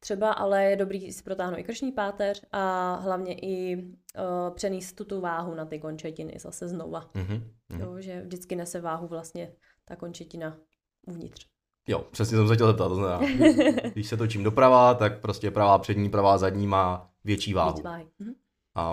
třeba, 0.00 0.32
ale 0.32 0.64
je 0.64 0.76
dobrý 0.76 1.12
si 1.12 1.22
protáhnout 1.22 1.58
i 1.58 1.64
kršní 1.64 1.92
páteř 1.92 2.44
a 2.52 2.94
hlavně 2.94 3.34
i 3.34 3.76
uh, 3.76 4.54
přenést 4.54 4.92
tu, 4.92 5.04
tu 5.04 5.20
váhu 5.20 5.54
na 5.54 5.64
ty 5.64 5.78
končetiny 5.78 6.34
zase 6.38 6.68
znova. 6.68 7.10
Mm-hmm. 7.14 7.42
Jo, 7.80 8.00
že 8.00 8.22
vždycky 8.22 8.56
nese 8.56 8.80
váhu 8.80 9.06
vlastně 9.06 9.52
ta 9.84 9.96
končetina 9.96 10.58
uvnitř. 11.06 11.51
Jo, 11.88 12.04
přesně 12.10 12.36
jsem 12.36 12.48
se 12.48 12.54
chtěl 12.54 12.66
zeptat, 12.66 12.88
to 12.88 12.94
znamená, 12.94 13.20
když 13.92 14.06
se 14.06 14.16
točím 14.16 14.42
doprava, 14.42 14.94
tak 14.94 15.20
prostě 15.20 15.50
pravá 15.50 15.78
přední, 15.78 16.10
pravá 16.10 16.38
zadní 16.38 16.66
má 16.66 17.10
větší 17.24 17.54
váhu. 17.54 17.72
Větší 17.72 17.82
váhy. 17.82 18.06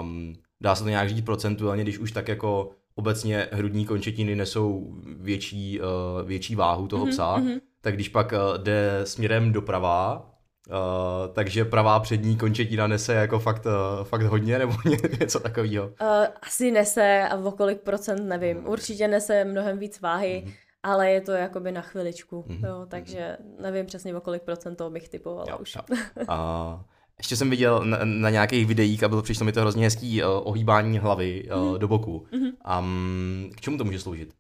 Um, 0.02 0.34
dá 0.62 0.76
se 0.76 0.84
to 0.84 0.90
nějak 0.90 1.10
říct 1.10 1.26
procentuálně, 1.26 1.84
když 1.84 2.00
už 2.00 2.12
tak 2.12 2.28
jako 2.28 2.70
obecně 2.96 3.48
hrudní 3.52 3.86
končetiny 3.86 4.36
nesou 4.36 4.96
větší, 5.20 5.82
uh, 5.82 5.88
větší 6.28 6.56
váhu 6.56 6.88
toho 6.88 7.06
mm-hmm, 7.06 7.10
psa, 7.10 7.38
mm-hmm. 7.38 7.60
tak 7.82 7.94
když 7.94 8.10
pak 8.10 8.32
uh, 8.32 8.64
jde 8.64 9.02
směrem 9.04 9.52
doprava, 9.52 10.26
Uh, 10.70 11.34
takže 11.34 11.66
pravá 11.66 12.00
přední 12.00 12.38
končetina 12.38 12.88
nese 12.88 13.14
jako 13.14 13.40
fakt, 13.40 13.66
uh, 13.66 14.04
fakt 14.04 14.22
hodně 14.22 14.60
nebo 14.60 14.74
něco 15.20 15.40
takového? 15.40 15.86
Uh, 15.88 15.94
asi 16.42 16.72
nese 16.72 17.28
a 17.32 17.38
o 17.38 17.52
kolik 17.52 17.82
procent 17.82 18.28
nevím. 18.28 18.68
Určitě 18.68 19.08
nese 19.08 19.46
mnohem 19.46 19.80
víc 19.80 20.02
váhy. 20.02 20.44
Mm-hmm 20.46 20.69
ale 20.84 21.12
je 21.12 21.22
to 21.22 21.32
jakoby 21.32 21.72
na 21.72 21.82
chviličku, 21.82 22.46
mm-hmm. 22.48 22.68
jo, 22.68 22.86
takže 22.90 23.38
nevím 23.62 23.86
přesně 23.86 24.16
o 24.16 24.22
kolik 24.22 24.44
procent 24.44 24.76
toho 24.76 24.90
bych 24.90 25.10
typovala 25.10 25.46
jo, 25.50 25.58
už. 25.58 25.76
Jo. 25.76 25.98
A 26.28 26.86
ještě 27.18 27.36
jsem 27.36 27.50
viděl 27.50 27.86
na, 27.86 28.00
na 28.04 28.30
nějakých 28.30 28.66
videích 28.66 29.04
a 29.04 29.08
bylo 29.08 29.22
přišlo 29.22 29.46
mi 29.46 29.52
to 29.52 29.62
hrozně 29.62 29.84
hezký 29.84 30.24
uh, 30.24 30.30
ohýbání 30.30 31.00
hlavy 31.00 31.44
uh, 31.44 31.58
mm-hmm. 31.58 31.78
do 31.78 31.88
boku. 31.88 32.28
Mm-hmm. 32.32 32.80
Um, 32.80 33.50
k 33.56 33.62
čemu 33.62 33.78
to 33.78 33.84
může 33.84 34.00
sloužit? 34.00 34.34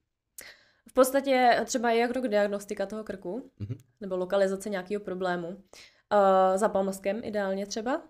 V 0.90 0.94
podstatě 0.94 1.62
třeba 1.66 1.92
je 1.92 2.00
jako 2.00 2.28
diagnostika 2.28 2.86
toho 2.86 3.04
krku, 3.04 3.52
mm-hmm. 3.62 3.78
nebo 4.02 4.18
lokalizace 4.18 4.70
nějakého 4.70 5.02
problému. 5.02 5.48
Uh, 5.48 6.58
za 6.58 6.70
palmoskem 6.70 7.22
ideálně 7.24 7.66
třeba, 7.66 8.02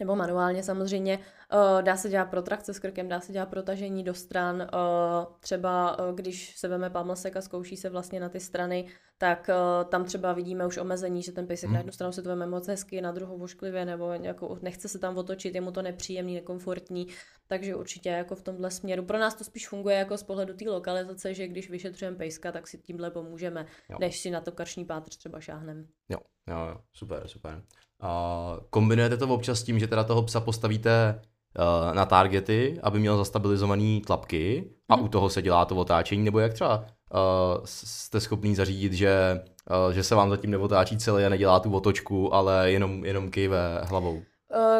nebo 0.00 0.16
manuálně 0.16 0.62
samozřejmě. 0.62 1.18
Uh, 1.18 1.82
dá 1.82 1.96
se 1.96 2.08
dělat 2.08 2.24
protrakce 2.24 2.74
s 2.74 2.78
krkem, 2.78 3.08
dá 3.08 3.20
se 3.20 3.32
dělat 3.32 3.48
protažení 3.48 4.04
do 4.04 4.14
stran. 4.14 4.56
Uh, 4.56 5.34
třeba 5.40 5.98
uh, 5.98 6.14
když 6.14 6.56
se 6.56 6.68
veme 6.68 6.90
pamlsek 6.90 7.36
a 7.36 7.40
zkouší 7.40 7.76
se 7.76 7.90
vlastně 7.90 8.20
na 8.20 8.28
ty 8.28 8.40
strany, 8.40 8.86
tak 9.18 9.50
tam 9.88 10.04
třeba 10.04 10.32
vidíme 10.32 10.66
už 10.66 10.78
omezení, 10.78 11.22
že 11.22 11.32
ten 11.32 11.46
pejsek 11.46 11.66
hmm. 11.66 11.74
na 11.74 11.80
jednu 11.80 11.92
stranu 11.92 12.12
se 12.12 12.22
to 12.22 12.28
veme 12.28 12.46
moc 12.46 12.68
hezky, 12.68 13.00
na 13.00 13.12
druhou 13.12 13.38
vošklivě, 13.38 13.84
nebo 13.84 14.14
nějakou, 14.14 14.58
nechce 14.62 14.88
se 14.88 14.98
tam 14.98 15.18
otočit, 15.18 15.54
je 15.54 15.60
mu 15.60 15.72
to 15.72 15.82
nepříjemný, 15.82 16.34
nekomfortní. 16.34 17.06
Takže 17.50 17.74
určitě 17.74 18.08
jako 18.08 18.34
v 18.34 18.42
tomhle 18.42 18.70
směru. 18.70 19.02
Pro 19.04 19.18
nás 19.18 19.34
to 19.34 19.44
spíš 19.44 19.68
funguje 19.68 19.96
jako 19.96 20.18
z 20.18 20.22
pohledu 20.22 20.54
té 20.54 20.70
lokalizace, 20.70 21.34
že 21.34 21.48
když 21.48 21.70
vyšetřujeme 21.70 22.16
pejska, 22.16 22.52
tak 22.52 22.68
si 22.68 22.78
tímhle 22.78 23.10
pomůžeme, 23.10 23.66
jo. 23.90 23.96
než 24.00 24.18
si 24.18 24.30
na 24.30 24.40
to 24.40 24.52
karční 24.52 24.84
pátř 24.84 25.16
třeba 25.16 25.40
šáhneme. 25.40 25.84
Jo, 26.08 26.18
jo, 26.48 26.56
jo, 26.68 26.76
super, 26.92 27.28
super. 27.28 27.62
A 28.00 28.56
kombinujete 28.70 29.16
to 29.16 29.28
občas 29.28 29.60
s 29.60 29.62
tím, 29.62 29.78
že 29.78 29.86
teda 29.86 30.04
toho 30.04 30.22
psa 30.22 30.40
postavíte 30.40 31.22
uh, 31.58 31.94
na 31.94 32.06
targety, 32.06 32.78
aby 32.82 32.98
měl 32.98 33.16
zastabilizované 33.16 34.00
tlapky 34.06 34.70
a 34.88 34.96
mm. 34.96 35.04
u 35.04 35.08
toho 35.08 35.30
se 35.30 35.42
dělá 35.42 35.64
to 35.64 35.76
otáčení, 35.76 36.24
nebo 36.24 36.38
jak 36.38 36.54
třeba 36.54 36.78
uh, 36.78 37.64
jste 37.64 38.20
schopný 38.20 38.54
zařídit, 38.54 38.92
že, 38.92 39.40
uh, 39.86 39.92
že 39.92 40.02
se 40.02 40.14
vám 40.14 40.30
zatím 40.30 40.50
neotáčí 40.50 40.98
celý 40.98 41.24
a 41.24 41.28
nedělá 41.28 41.60
tu 41.60 41.74
otočku, 41.74 42.34
ale 42.34 42.72
jenom, 42.72 43.04
jenom 43.04 43.30
kejve 43.30 43.80
hlavou? 43.82 44.22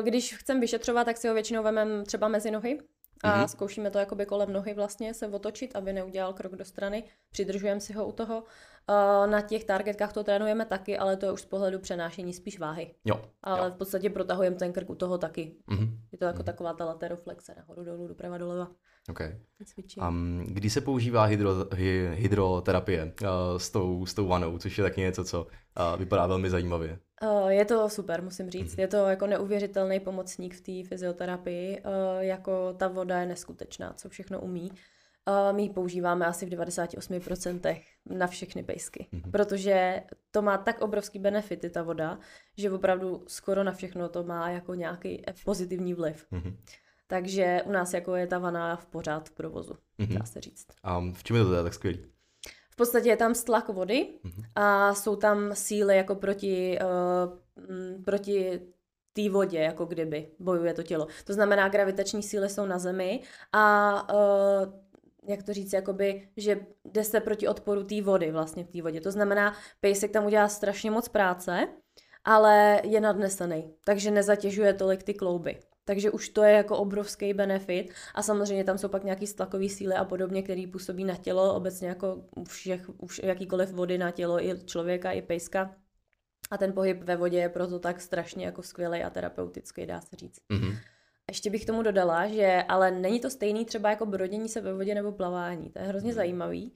Když 0.02 0.36
chcem 0.36 0.60
vyšetřovat, 0.60 1.04
tak 1.04 1.16
si 1.16 1.28
ho 1.28 1.34
většinou 1.34 1.62
vemem 1.62 2.04
třeba 2.04 2.28
mezi 2.28 2.50
nohy 2.50 2.78
a 3.22 3.28
mm-hmm. 3.28 3.48
zkoušíme 3.48 3.90
to 3.90 3.98
jakoby 3.98 4.26
kolem 4.26 4.52
nohy 4.52 4.74
vlastně 4.74 5.14
se 5.14 5.28
otočit, 5.28 5.76
aby 5.76 5.92
neudělal 5.92 6.32
krok 6.32 6.56
do 6.56 6.64
strany. 6.64 7.04
Přidržujeme 7.30 7.80
si 7.80 7.92
ho 7.92 8.06
u 8.06 8.12
toho 8.12 8.44
na 9.26 9.40
těch 9.40 9.64
targetkách 9.64 10.12
to 10.12 10.24
trénujeme 10.24 10.64
taky, 10.64 10.98
ale 10.98 11.16
to 11.16 11.26
je 11.26 11.32
už 11.32 11.40
z 11.40 11.46
pohledu 11.46 11.78
přenášení 11.78 12.32
spíš 12.32 12.58
váhy. 12.58 12.94
Jo. 13.04 13.24
Ale 13.42 13.68
jo. 13.68 13.74
v 13.74 13.76
podstatě 13.76 14.10
protahujeme 14.10 14.56
ten 14.56 14.72
krk 14.72 14.90
u 14.90 14.94
toho 14.94 15.18
taky. 15.18 15.56
Mm-hmm. 15.68 15.98
Je 16.12 16.18
to 16.18 16.24
jako 16.24 16.38
mm-hmm. 16.38 16.44
taková 16.44 16.74
ta 16.74 16.84
lateroflexe, 16.84 17.54
nahoru, 17.56 17.84
dolů, 17.84 18.06
doprava, 18.06 18.38
doleva. 18.38 18.70
Okay. 19.10 19.36
Um, 20.08 20.44
kdy 20.48 20.70
se 20.70 20.80
používá 20.80 21.24
hydro, 21.24 21.50
hy, 21.74 22.10
hydroterapie 22.14 23.04
uh, 23.04 23.28
s, 23.56 23.70
tou, 23.70 24.06
s 24.06 24.14
tou 24.14 24.26
vanou, 24.26 24.58
což 24.58 24.78
je 24.78 24.84
taky 24.84 25.00
něco, 25.00 25.24
co 25.24 25.42
uh, 25.42 25.98
vypadá 25.98 26.26
velmi 26.26 26.50
zajímavě? 26.50 26.98
Uh, 27.22 27.48
je 27.48 27.64
to 27.64 27.88
super, 27.88 28.22
musím 28.22 28.50
říct. 28.50 28.74
Mm-hmm. 28.74 28.80
Je 28.80 28.88
to 28.88 28.96
jako 28.96 29.26
neuvěřitelný 29.26 30.00
pomocník 30.00 30.54
v 30.54 30.60
té 30.60 30.88
fyzioterapii. 30.88 31.80
Uh, 31.80 32.20
jako 32.20 32.74
ta 32.76 32.88
voda 32.88 33.20
je 33.20 33.26
neskutečná, 33.26 33.92
co 33.92 34.08
všechno 34.08 34.40
umí. 34.40 34.70
Uh, 34.70 35.56
my 35.56 35.62
ji 35.62 35.70
používáme 35.70 36.26
asi 36.26 36.46
v 36.46 36.48
98% 36.48 37.80
na 38.10 38.26
všechny 38.26 38.62
pejsky, 38.62 39.06
mm-hmm. 39.12 39.30
protože 39.30 40.02
to 40.30 40.42
má 40.42 40.58
tak 40.58 40.80
obrovský 40.80 41.18
benefity, 41.18 41.70
ta 41.70 41.82
voda, 41.82 42.18
že 42.56 42.70
opravdu 42.70 43.24
skoro 43.26 43.64
na 43.64 43.72
všechno 43.72 44.08
to 44.08 44.24
má 44.24 44.50
jako 44.50 44.74
nějaký 44.74 45.22
pozitivní 45.44 45.94
vliv. 45.94 46.26
Mm-hmm. 46.32 46.54
Takže 47.10 47.62
u 47.64 47.72
nás 47.72 47.94
jako 47.94 48.14
je 48.14 48.26
ta 48.26 48.38
vana 48.38 48.76
v 48.76 48.86
pořád 48.86 49.28
v 49.28 49.32
provozu, 49.32 49.74
mm-hmm. 49.98 50.18
dá 50.18 50.24
se 50.24 50.40
říct. 50.40 50.66
A 50.82 51.00
v 51.14 51.22
čem 51.22 51.36
je 51.36 51.42
to 51.42 51.50
teda 51.50 51.62
tak 51.62 51.74
skvělý? 51.74 52.04
V 52.70 52.76
podstatě 52.76 53.08
je 53.08 53.16
tam 53.16 53.34
stlak 53.34 53.68
vody 53.68 54.08
mm-hmm. 54.24 54.44
a 54.54 54.94
jsou 54.94 55.16
tam 55.16 55.54
síly 55.54 55.96
jako 55.96 56.14
proti, 56.14 56.78
uh, 56.78 58.02
proti 58.04 58.60
té 59.12 59.30
vodě, 59.30 59.58
jako 59.58 59.86
kdyby 59.86 60.28
bojuje 60.38 60.74
to 60.74 60.82
tělo. 60.82 61.06
To 61.24 61.32
znamená, 61.32 61.68
gravitační 61.68 62.22
síly 62.22 62.48
jsou 62.48 62.66
na 62.66 62.78
zemi 62.78 63.22
a 63.52 64.14
uh, 64.14 64.72
jak 65.28 65.42
to 65.42 65.52
říct, 65.52 65.72
jakoby, 65.72 66.28
že 66.36 66.66
jde 66.84 67.04
se 67.04 67.20
proti 67.20 67.48
odporu 67.48 67.84
té 67.84 68.02
vody 68.02 68.30
vlastně 68.30 68.64
v 68.64 68.68
té 68.68 68.82
vodě. 68.82 69.00
To 69.00 69.10
znamená, 69.10 69.54
pejsek 69.80 70.10
tam 70.10 70.26
udělá 70.26 70.48
strašně 70.48 70.90
moc 70.90 71.08
práce, 71.08 71.68
ale 72.24 72.80
je 72.84 73.00
nadnesený, 73.00 73.74
takže 73.84 74.10
nezatěžuje 74.10 74.74
tolik 74.74 75.02
ty 75.02 75.14
klouby. 75.14 75.60
Takže 75.90 76.10
už 76.10 76.28
to 76.28 76.42
je 76.42 76.52
jako 76.52 76.76
obrovský 76.76 77.34
benefit 77.34 77.92
a 78.14 78.22
samozřejmě 78.22 78.64
tam 78.64 78.78
jsou 78.78 78.88
pak 78.88 79.04
nějaký 79.04 79.26
stlakové 79.26 79.68
síly 79.68 79.94
a 79.94 80.04
podobně, 80.04 80.42
které 80.42 80.66
působí 80.72 81.04
na 81.04 81.16
tělo, 81.16 81.54
obecně 81.54 81.88
jako 81.88 82.24
všech, 82.48 82.90
už 82.98 83.20
jakýkoliv 83.24 83.72
vody 83.72 83.98
na 83.98 84.10
tělo 84.10 84.44
i 84.44 84.64
člověka, 84.64 85.12
i 85.12 85.22
pejska. 85.22 85.74
A 86.50 86.58
ten 86.58 86.72
pohyb 86.72 87.02
ve 87.02 87.16
vodě 87.16 87.38
je 87.38 87.48
proto 87.48 87.78
tak 87.78 88.00
strašně 88.00 88.46
jako 88.46 88.62
skvělý 88.62 89.02
a 89.02 89.10
terapeutický, 89.10 89.86
dá 89.86 90.00
se 90.00 90.16
říct. 90.16 90.40
Mm-hmm. 90.50 90.76
Ještě 91.28 91.50
bych 91.50 91.66
tomu 91.66 91.82
dodala, 91.82 92.26
že 92.26 92.64
ale 92.68 92.90
není 92.90 93.20
to 93.20 93.30
stejný 93.30 93.64
třeba 93.64 93.90
jako 93.90 94.06
brodění 94.06 94.48
se 94.48 94.60
ve 94.60 94.74
vodě 94.74 94.94
nebo 94.94 95.12
plavání. 95.12 95.70
To 95.70 95.78
je 95.78 95.84
hrozně 95.84 96.10
hmm. 96.10 96.16
zajímavý, 96.16 96.74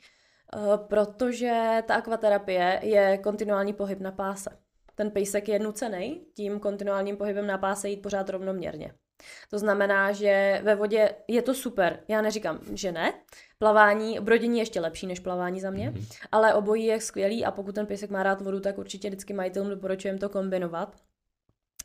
eh, 0.54 0.58
protože 0.88 1.82
ta 1.86 1.94
akvaterapie 1.94 2.80
je 2.82 3.18
kontinuální 3.18 3.72
pohyb 3.72 4.00
na 4.00 4.12
páse. 4.12 4.50
Ten 4.94 5.10
pejsek 5.10 5.48
je 5.48 5.58
nucený 5.58 6.26
tím 6.34 6.60
kontinuálním 6.60 7.16
pohybem 7.16 7.46
na 7.46 7.58
páse 7.58 7.88
jít 7.88 8.02
pořád 8.02 8.30
rovnoměrně. 8.30 8.94
To 9.50 9.58
znamená, 9.58 10.12
že 10.12 10.60
ve 10.64 10.74
vodě 10.74 11.14
je 11.28 11.42
to 11.42 11.54
super. 11.54 12.00
Já 12.08 12.22
neříkám, 12.22 12.58
že 12.72 12.92
ne. 12.92 13.12
Plavání, 13.58 14.20
brodění 14.20 14.58
je 14.58 14.62
ještě 14.62 14.80
lepší 14.80 15.06
než 15.06 15.20
plavání 15.20 15.60
za 15.60 15.70
mě, 15.70 15.90
mm-hmm. 15.90 16.26
ale 16.32 16.54
obojí 16.54 16.84
je 16.84 17.00
skvělý 17.00 17.44
a 17.44 17.50
pokud 17.50 17.74
ten 17.74 17.86
pejsek 17.86 18.10
má 18.10 18.22
rád 18.22 18.40
vodu, 18.40 18.60
tak 18.60 18.78
určitě 18.78 19.08
vždycky 19.08 19.32
majitelům 19.32 19.70
doporučujeme 19.70 20.18
to 20.18 20.28
kombinovat 20.28 20.96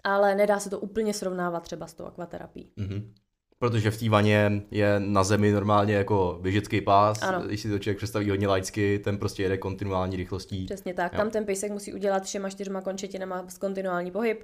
ale 0.04 0.36
nedá 0.36 0.60
se 0.60 0.69
to 0.69 0.80
úplně 0.80 1.13
srovnávat 1.13 1.63
třeba 1.63 1.88
s 1.88 1.93
tou 1.93 2.06
akvaterapií. 2.06 2.73
Mm-hmm. 2.78 3.13
Protože 3.60 3.91
v 3.91 4.00
té 4.00 4.10
vaně 4.10 4.62
je 4.72 5.00
na 5.00 5.24
zemi 5.24 5.52
normálně 5.52 5.93
jako 5.93 6.39
běžecký 6.41 6.82
pás, 6.82 7.24
ano. 7.24 7.41
když 7.41 7.62
si 7.62 7.69
to 7.69 7.80
člověk 7.80 7.98
představí 7.98 8.30
hodně 8.30 8.48
laicky, 8.48 9.00
ten 9.00 9.17
prostě 9.17 9.43
jede 9.43 9.58
kontinuální 9.58 10.17
rychlostí. 10.17 10.65
Přesně 10.65 10.93
tak, 10.93 11.13
jo. 11.13 11.17
tam 11.17 11.30
ten 11.30 11.45
pejsek 11.45 11.72
musí 11.72 11.93
udělat 11.93 12.24
všema 12.24 12.50
čtyřma 12.50 12.82
končetinama 12.82 13.45
kontinuální 13.60 14.12
pohyb, 14.12 14.43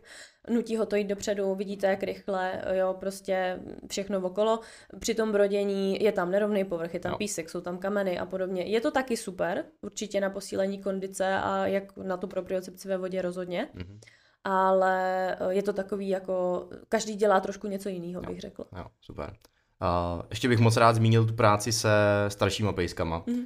nutí 0.49 0.77
ho 0.77 0.85
to 0.85 0.95
jít 0.95 1.07
dopředu, 1.07 1.55
vidíte, 1.55 1.87
jak 1.87 2.03
rychle, 2.03 2.61
jo, 2.73 2.95
prostě 2.99 3.59
všechno 3.89 4.19
okolo. 4.19 4.59
Při 4.99 5.15
tom 5.15 5.31
brodění 5.31 6.03
je 6.03 6.11
tam 6.11 6.31
nerovný 6.31 6.65
povrch, 6.65 6.93
je 6.93 6.99
tam 6.99 7.11
jo. 7.11 7.17
písek, 7.17 7.49
jsou 7.49 7.61
tam 7.61 7.77
kameny 7.77 8.19
a 8.19 8.25
podobně. 8.25 8.63
Je 8.63 8.81
to 8.81 8.91
taky 8.91 9.17
super, 9.17 9.65
určitě 9.81 10.21
na 10.21 10.29
posílení 10.29 10.81
kondice 10.81 11.37
a 11.37 11.67
jak 11.67 11.97
na 11.97 12.17
tu 12.17 12.27
propriocepci 12.27 12.87
ve 12.87 12.97
vodě 12.97 13.21
rozhodně. 13.21 13.69
Mm-hmm 13.75 13.99
ale 14.45 15.31
eh, 15.39 15.53
je 15.53 15.63
to 15.63 15.73
takový 15.73 16.09
jako, 16.09 16.67
každý 16.89 17.15
dělá 17.15 17.39
trošku 17.39 17.67
něco 17.67 17.89
jiného, 17.89 18.21
bych 18.21 18.39
řekla. 18.39 18.65
Jo, 18.77 18.85
super. 19.01 19.33
Uh, 19.81 20.21
ještě 20.29 20.47
bych 20.47 20.59
moc 20.59 20.77
rád 20.77 20.95
zmínil 20.95 21.25
tu 21.25 21.33
práci 21.33 21.71
se 21.71 21.89
staršíma 22.27 22.73
pejskama. 22.73 23.23
Mm. 23.27 23.35
Uh, 23.35 23.45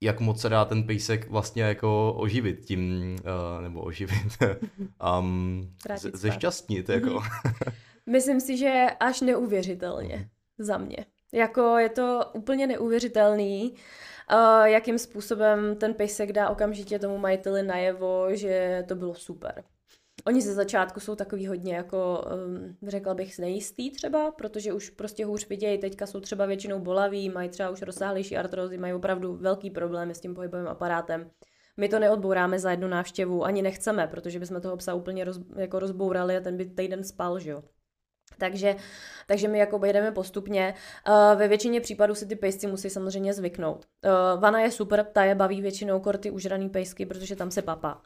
jak 0.00 0.20
moc 0.20 0.40
se 0.40 0.48
dá 0.48 0.64
ten 0.64 0.82
pejsek 0.82 1.30
vlastně 1.30 1.62
jako 1.62 2.14
oživit 2.16 2.64
tím, 2.64 3.16
uh, 3.20 3.62
nebo 3.62 3.82
oživit, 3.82 4.38
um, 5.18 5.74
zešťastnit, 6.12 6.88
jako. 6.88 7.10
Mhm. 7.10 7.22
Myslím 8.10 8.40
si, 8.40 8.56
že 8.56 8.86
až 9.00 9.20
neuvěřitelně 9.20 10.16
mm. 10.16 10.24
za 10.58 10.78
mě. 10.78 11.06
Jako 11.32 11.78
je 11.78 11.88
to 11.88 12.24
úplně 12.32 12.66
neuvěřitelný, 12.66 13.74
uh, 14.32 14.64
jakým 14.64 14.98
způsobem 14.98 15.76
ten 15.76 15.94
pejsek 15.94 16.32
dá 16.32 16.48
okamžitě 16.48 16.98
tomu 16.98 17.18
majiteli 17.18 17.62
najevo, 17.62 18.26
že 18.30 18.84
to 18.88 18.94
bylo 18.94 19.14
super. 19.14 19.64
Oni 20.26 20.42
ze 20.42 20.54
začátku 20.54 21.00
jsou 21.00 21.14
takový 21.14 21.46
hodně 21.46 21.74
jako, 21.74 22.24
um, 22.46 22.76
řekla 22.88 23.14
bych, 23.14 23.38
nejistý 23.38 23.90
třeba, 23.90 24.30
protože 24.30 24.72
už 24.72 24.90
prostě 24.90 25.24
hůř 25.24 25.48
vidějí, 25.48 25.78
teďka 25.78 26.06
jsou 26.06 26.20
třeba 26.20 26.46
většinou 26.46 26.78
bolaví, 26.80 27.28
mají 27.28 27.48
třeba 27.48 27.70
už 27.70 27.82
rozsáhlejší 27.82 28.36
artrozy, 28.36 28.78
mají 28.78 28.94
opravdu 28.94 29.36
velký 29.36 29.70
problémy 29.70 30.14
s 30.14 30.20
tím 30.20 30.34
pohybovým 30.34 30.68
aparátem. 30.68 31.30
My 31.76 31.88
to 31.88 31.98
neodbouráme 31.98 32.58
za 32.58 32.70
jednu 32.70 32.88
návštěvu, 32.88 33.44
ani 33.44 33.62
nechceme, 33.62 34.06
protože 34.06 34.38
bychom 34.38 34.60
toho 34.60 34.76
psa 34.76 34.94
úplně 34.94 35.24
roz, 35.24 35.40
jako 35.56 35.78
rozbourali 35.78 36.36
a 36.36 36.40
ten 36.40 36.56
by 36.56 36.64
týden 36.64 37.04
spal, 37.04 37.38
že 37.38 37.50
jo. 37.50 37.62
Takže, 38.38 38.76
takže 39.26 39.48
my 39.48 39.58
jako 39.58 39.86
jedeme 39.86 40.12
postupně. 40.12 40.74
Uh, 41.08 41.38
ve 41.38 41.48
většině 41.48 41.80
případů 41.80 42.14
si 42.14 42.26
ty 42.26 42.36
pejsci 42.36 42.66
musí 42.66 42.90
samozřejmě 42.90 43.34
zvyknout. 43.34 43.86
Uh, 44.04 44.40
vana 44.40 44.60
je 44.60 44.70
super, 44.70 45.06
ta 45.12 45.24
je 45.24 45.34
baví 45.34 45.62
většinou 45.62 46.00
korty 46.00 46.30
užraný 46.30 46.68
pejsky, 46.68 47.06
protože 47.06 47.36
tam 47.36 47.50
se 47.50 47.62
papá. 47.62 48.02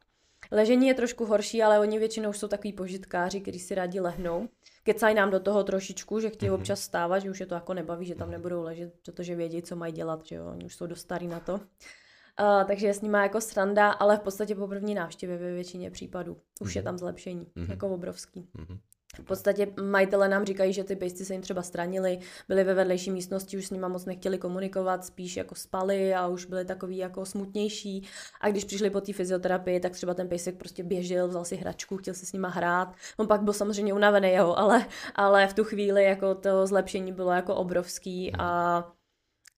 Ležení 0.51 0.89
je 0.89 0.95
trošku 0.95 1.25
horší, 1.25 1.63
ale 1.63 1.79
oni 1.79 1.99
většinou 1.99 2.33
jsou 2.33 2.49
takový 2.49 2.73
požitkáři, 2.73 3.41
kteří 3.41 3.59
si 3.59 3.75
rádi 3.75 4.01
lehnou. 4.01 4.49
Kecají 4.83 5.15
nám 5.15 5.31
do 5.31 5.41
toho 5.41 5.65
trošičku, 5.65 6.21
že 6.21 6.31
chtějí 6.31 6.51
mm-hmm. 6.51 6.55
občas 6.55 6.81
stávat, 6.81 7.19
že 7.19 7.31
už 7.31 7.41
je 7.41 7.47
to 7.47 7.55
jako 7.55 7.75
nebaví, 7.75 8.07
že 8.07 8.15
tam 8.15 8.31
nebudou 8.31 8.63
ležet, 8.63 8.95
protože 9.05 9.37
vědí, 9.37 9.63
co 9.63 9.77
mají 9.77 9.93
dělat, 9.93 10.27
že 10.27 10.37
jo, 10.37 10.47
oni 10.47 10.65
už 10.65 10.77
jsou 10.77 10.87
dost 10.87 11.01
starý 11.01 11.27
na 11.27 11.41
to. 11.41 11.55
Uh, 11.55 12.65
takže 12.67 12.87
je 12.87 12.95
s 12.95 13.01
nimi 13.01 13.19
jako 13.19 13.41
sranda, 13.41 13.91
ale 13.91 14.17
v 14.17 14.21
podstatě 14.21 14.55
po 14.55 14.69
první 14.69 14.95
návštěvě 14.95 15.39
ve 15.39 15.53
většině 15.53 15.91
případů 15.91 16.37
už 16.61 16.71
mm-hmm. 16.71 16.77
je 16.77 16.83
mhm. 16.83 16.85
tam 16.85 16.99
zlepšení, 16.99 17.47
mm-hmm. 17.47 17.71
jako 17.71 17.89
obrovský. 17.89 18.49
Mm-hmm. 18.59 18.79
V 19.15 19.25
podstatě 19.25 19.67
majitele 19.83 20.29
nám 20.29 20.45
říkají, 20.45 20.73
že 20.73 20.85
ty 20.85 20.97
pejsci 20.97 21.25
se 21.25 21.35
jim 21.35 21.43
třeba 21.43 21.63
stranili, 21.63 22.19
byli 22.49 22.65
ve 22.65 22.75
vedlejší 22.75 23.11
místnosti, 23.11 23.57
už 23.57 23.67
s 23.67 23.71
nima 23.71 23.89
moc 23.89 24.05
nechtěli 24.05 24.39
komunikovat, 24.39 25.05
spíš 25.05 25.37
jako 25.37 25.55
spali 25.55 26.15
a 26.15 26.27
už 26.27 26.45
byli 26.47 26.65
takový 26.65 26.97
jako 26.97 27.27
smutnější. 27.27 28.09
A 28.41 28.49
když 28.49 28.65
přišli 28.65 28.91
po 28.91 29.01
té 29.01 29.13
fyzioterapii, 29.13 29.81
tak 29.81 29.93
třeba 29.93 30.15
ten 30.15 30.29
pejsek 30.29 30.57
prostě 30.57 30.85
běžel, 30.85 31.29
vzal 31.29 31.45
si 31.45 31.57
hračku, 31.57 31.97
chtěl 31.97 32.15
se 32.15 32.27
s 32.27 32.33
nima 32.33 32.49
hrát. 32.49 32.95
On 33.17 33.27
pak 33.27 33.43
byl 33.43 33.53
samozřejmě 33.53 33.95
unavený, 33.95 34.33
jo, 34.33 34.55
ale, 34.57 34.87
ale 35.15 35.47
v 35.47 35.55
tu 35.55 35.65
chvíli 35.65 36.05
jako 36.05 36.35
to 36.35 36.67
zlepšení 36.67 37.13
bylo 37.13 37.33
jako 37.33 37.55
obrovský 37.55 38.33
a 38.39 38.85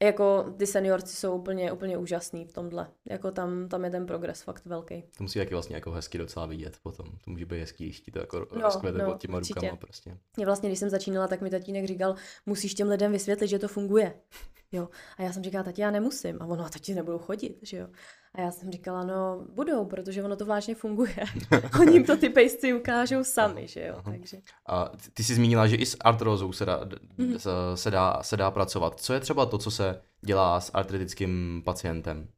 jako 0.02 0.54
ty 0.56 0.66
seniorci 0.66 1.16
jsou 1.16 1.36
úplně, 1.36 1.72
úplně 1.72 1.98
úžasný 1.98 2.44
v 2.44 2.52
tomhle. 2.52 2.90
Jako 3.10 3.30
tam, 3.30 3.68
tam 3.68 3.84
je 3.84 3.90
ten 3.90 4.06
progres 4.06 4.42
fakt 4.42 4.66
velký. 4.66 5.02
To 5.16 5.22
musí 5.22 5.38
taky 5.38 5.54
vlastně 5.54 5.76
jako 5.76 5.90
hezky 5.90 6.18
docela 6.18 6.46
vidět 6.46 6.76
potom. 6.82 7.06
To 7.24 7.30
může 7.30 7.46
být 7.46 7.60
hezký, 7.60 7.84
když 7.84 8.00
ti 8.00 8.10
to 8.10 8.18
jako 8.18 8.38
no, 8.38 8.60
rozkvete 8.60 8.98
no, 8.98 9.12
pod 9.12 9.20
těma 9.20 9.38
určitě. 9.38 9.60
rukama 9.60 9.76
prostě. 9.76 10.18
Mě 10.36 10.46
vlastně, 10.46 10.68
když 10.68 10.78
jsem 10.78 10.90
začínala, 10.90 11.28
tak 11.28 11.40
mi 11.40 11.50
tatínek 11.50 11.84
říkal, 11.84 12.14
musíš 12.46 12.74
těm 12.74 12.88
lidem 12.88 13.12
vysvětlit, 13.12 13.48
že 13.48 13.58
to 13.58 13.68
funguje. 13.68 14.14
Jo. 14.72 14.88
A 15.16 15.22
já 15.22 15.32
jsem 15.32 15.44
říkala, 15.44 15.64
tati, 15.64 15.80
já 15.80 15.90
nemusím. 15.90 16.42
A 16.42 16.46
ono, 16.46 16.64
a 16.64 16.68
tati 16.68 16.94
nebudou 16.94 17.18
chodit, 17.18 17.58
že 17.62 17.76
jo. 17.76 17.88
A 18.34 18.40
já 18.40 18.50
jsem 18.50 18.70
říkala, 18.70 19.04
no 19.04 19.44
budou, 19.54 19.84
protože 19.84 20.22
ono 20.22 20.36
to 20.36 20.46
vážně 20.46 20.74
funguje. 20.74 21.16
Oni 21.80 21.92
jim 21.92 22.04
to 22.04 22.16
ty 22.16 22.28
pejsci 22.28 22.74
ukážou 22.74 23.24
sami, 23.24 23.68
že 23.68 23.86
jo. 23.86 24.02
Takže. 24.04 24.40
A 24.68 24.92
ty 25.14 25.24
jsi 25.24 25.34
zmínila, 25.34 25.66
že 25.66 25.76
i 25.76 25.86
s 25.86 25.96
artrózou 26.00 26.52
se 26.52 26.64
dá, 26.64 26.80
mm. 27.18 27.36
se, 27.74 27.90
dá, 27.90 28.22
se 28.22 28.36
dá 28.36 28.50
pracovat. 28.50 29.00
Co 29.00 29.12
je 29.12 29.20
třeba 29.20 29.46
to, 29.46 29.58
co 29.58 29.70
se 29.70 30.00
dělá 30.20 30.60
s 30.60 30.70
artritickým 30.74 31.62
pacientem? 31.64 32.28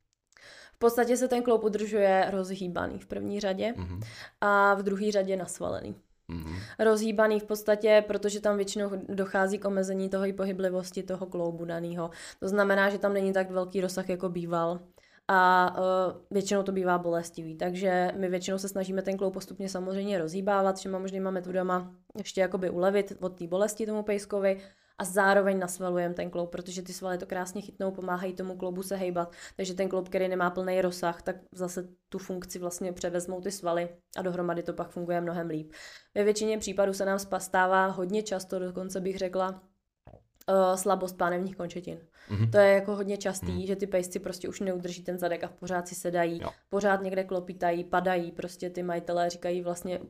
V 0.74 0.78
podstatě 0.78 1.16
se 1.16 1.28
ten 1.28 1.42
kloub 1.42 1.64
udržuje 1.64 2.28
rozhýbaný 2.30 2.98
v 2.98 3.06
první 3.06 3.40
řadě 3.40 3.74
mm-hmm. 3.76 4.00
a 4.40 4.74
v 4.74 4.82
druhé 4.82 5.12
řadě 5.12 5.36
nasvalený. 5.36 5.94
Mm-hmm. 6.30 6.56
Rozhýbaný 6.78 7.40
v 7.40 7.44
podstatě, 7.44 8.04
protože 8.06 8.40
tam 8.40 8.56
většinou 8.56 8.90
dochází 9.08 9.58
k 9.58 9.64
omezení 9.64 10.08
toho 10.08 10.26
i 10.26 10.32
pohyblivosti 10.32 11.02
toho 11.02 11.26
kloubu 11.26 11.64
daného. 11.64 12.10
To 12.40 12.48
znamená, 12.48 12.90
že 12.90 12.98
tam 12.98 13.12
není 13.12 13.32
tak 13.32 13.50
velký 13.50 13.80
rozsah, 13.80 14.08
jako 14.08 14.28
býval 14.28 14.80
a 15.28 15.74
uh, 15.78 15.84
většinou 16.30 16.62
to 16.62 16.72
bývá 16.72 16.98
bolestivý. 16.98 17.56
Takže 17.56 18.12
my 18.16 18.28
většinou 18.28 18.58
se 18.58 18.68
snažíme 18.68 19.02
ten 19.02 19.16
kloub 19.16 19.34
postupně 19.34 19.68
samozřejmě 19.68 20.18
rozhýbávat 20.18 20.76
všema 20.76 20.98
možnýma 20.98 21.30
metodama, 21.30 21.94
ještě 22.18 22.40
jakoby 22.40 22.70
ulevit 22.70 23.12
od 23.20 23.38
té 23.38 23.46
bolesti 23.46 23.86
tomu 23.86 24.02
pejskovi 24.02 24.60
a 24.98 25.04
zároveň 25.04 25.58
nasvalujeme 25.58 26.14
ten 26.14 26.30
kloub, 26.30 26.50
protože 26.50 26.82
ty 26.82 26.92
svaly 26.92 27.18
to 27.18 27.26
krásně 27.26 27.62
chytnou, 27.62 27.90
pomáhají 27.90 28.34
tomu 28.34 28.56
kloubu 28.56 28.82
se 28.82 28.96
hejbat. 28.96 29.32
Takže 29.56 29.74
ten 29.74 29.88
kloub, 29.88 30.08
který 30.08 30.28
nemá 30.28 30.50
plný 30.50 30.80
rozsah, 30.80 31.22
tak 31.22 31.36
zase 31.52 31.88
tu 32.08 32.18
funkci 32.18 32.58
vlastně 32.58 32.92
převezmou 32.92 33.40
ty 33.40 33.50
svaly 33.50 33.88
a 34.16 34.22
dohromady 34.22 34.62
to 34.62 34.72
pak 34.72 34.90
funguje 34.90 35.20
mnohem 35.20 35.48
líp. 35.48 35.72
Ve 36.14 36.24
většině 36.24 36.58
případů 36.58 36.92
se 36.92 37.04
nám 37.04 37.18
stává 37.38 37.86
hodně 37.86 38.22
často, 38.22 38.58
dokonce 38.58 39.00
bych 39.00 39.18
řekla, 39.18 39.62
uh, 40.48 40.76
slabost 40.76 41.18
pánevních 41.18 41.56
končetin. 41.56 41.98
Mm-hmm. 42.30 42.50
To 42.50 42.58
je 42.58 42.72
jako 42.72 42.96
hodně 42.96 43.16
častý, 43.16 43.46
mm-hmm. 43.46 43.66
že 43.66 43.76
ty 43.76 43.86
pejsci 43.86 44.18
prostě 44.18 44.48
už 44.48 44.60
neudrží 44.60 45.02
ten 45.02 45.18
zadek 45.18 45.44
a 45.44 45.48
pořád 45.48 45.88
si 45.88 45.94
sedají, 45.94 46.40
jo. 46.42 46.48
pořád 46.70 47.02
někde 47.02 47.24
klopitají, 47.24 47.84
padají, 47.84 48.32
prostě 48.32 48.70
ty 48.70 48.82
majitelé 48.82 49.30
říkají 49.30 49.62
vlastně 49.62 50.00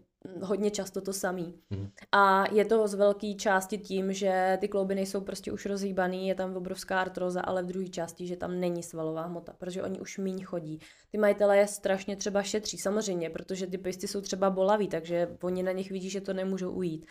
hodně 0.43 0.71
často 0.71 1.01
to 1.01 1.13
samý. 1.13 1.55
Mm-hmm. 1.71 1.91
A 2.13 2.45
je 2.55 2.65
to 2.65 2.89
z 2.89 2.95
velké 2.95 3.35
části 3.35 3.79
tím, 3.79 4.13
že 4.13 4.59
ty 4.61 4.69
klouby 4.69 4.95
nejsou 4.95 5.21
prostě 5.21 5.53
už 5.53 5.67
rozhýbaný, 5.67 6.29
je 6.29 6.35
tam 6.35 6.57
obrovská 6.57 7.01
artroza, 7.01 7.41
ale 7.41 7.63
v 7.63 7.67
druhé 7.67 7.89
části, 7.89 8.27
že 8.27 8.37
tam 8.37 8.61
není 8.61 8.83
svalová 8.83 9.23
hmota, 9.23 9.53
protože 9.59 9.83
oni 9.83 10.01
už 10.01 10.19
míň 10.19 10.45
chodí. 10.45 10.79
Ty 11.11 11.19
majitelé 11.19 11.59
je 11.59 11.67
strašně 11.67 12.17
třeba 12.17 12.43
šetří, 12.43 12.79
samozřejmě, 12.79 13.31
protože 13.31 13.67
ty 13.67 13.79
pejsci 13.79 14.09
jsou 14.09 14.21
třeba 14.21 14.51
bolaví, 14.51 14.89
takže 14.89 15.37
oni 15.43 15.63
na 15.63 15.73
nich 15.73 15.91
vidí, 15.91 16.11
že 16.11 16.21
to 16.21 16.33
nemůžou 16.33 16.71
ujít. 16.71 17.07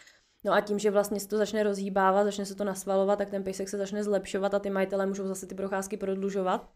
No 0.46 0.54
a 0.54 0.62
tím, 0.62 0.80
že 0.80 0.92
vlastně 0.92 1.20
se 1.20 1.28
to 1.28 1.38
začne 1.38 1.64
rozhýbávat, 1.64 2.24
začne 2.24 2.46
se 2.46 2.56
to 2.56 2.64
nasvalovat, 2.64 3.20
tak 3.20 3.30
ten 3.30 3.44
pejsek 3.44 3.70
se 3.70 3.78
začne 3.78 4.04
zlepšovat 4.04 4.54
a 4.54 4.60
ty 4.60 4.70
majitelé 4.70 5.06
můžou 5.06 5.28
zase 5.28 5.46
ty 5.46 5.56
procházky 5.56 5.98
prodlužovat. 5.98 6.70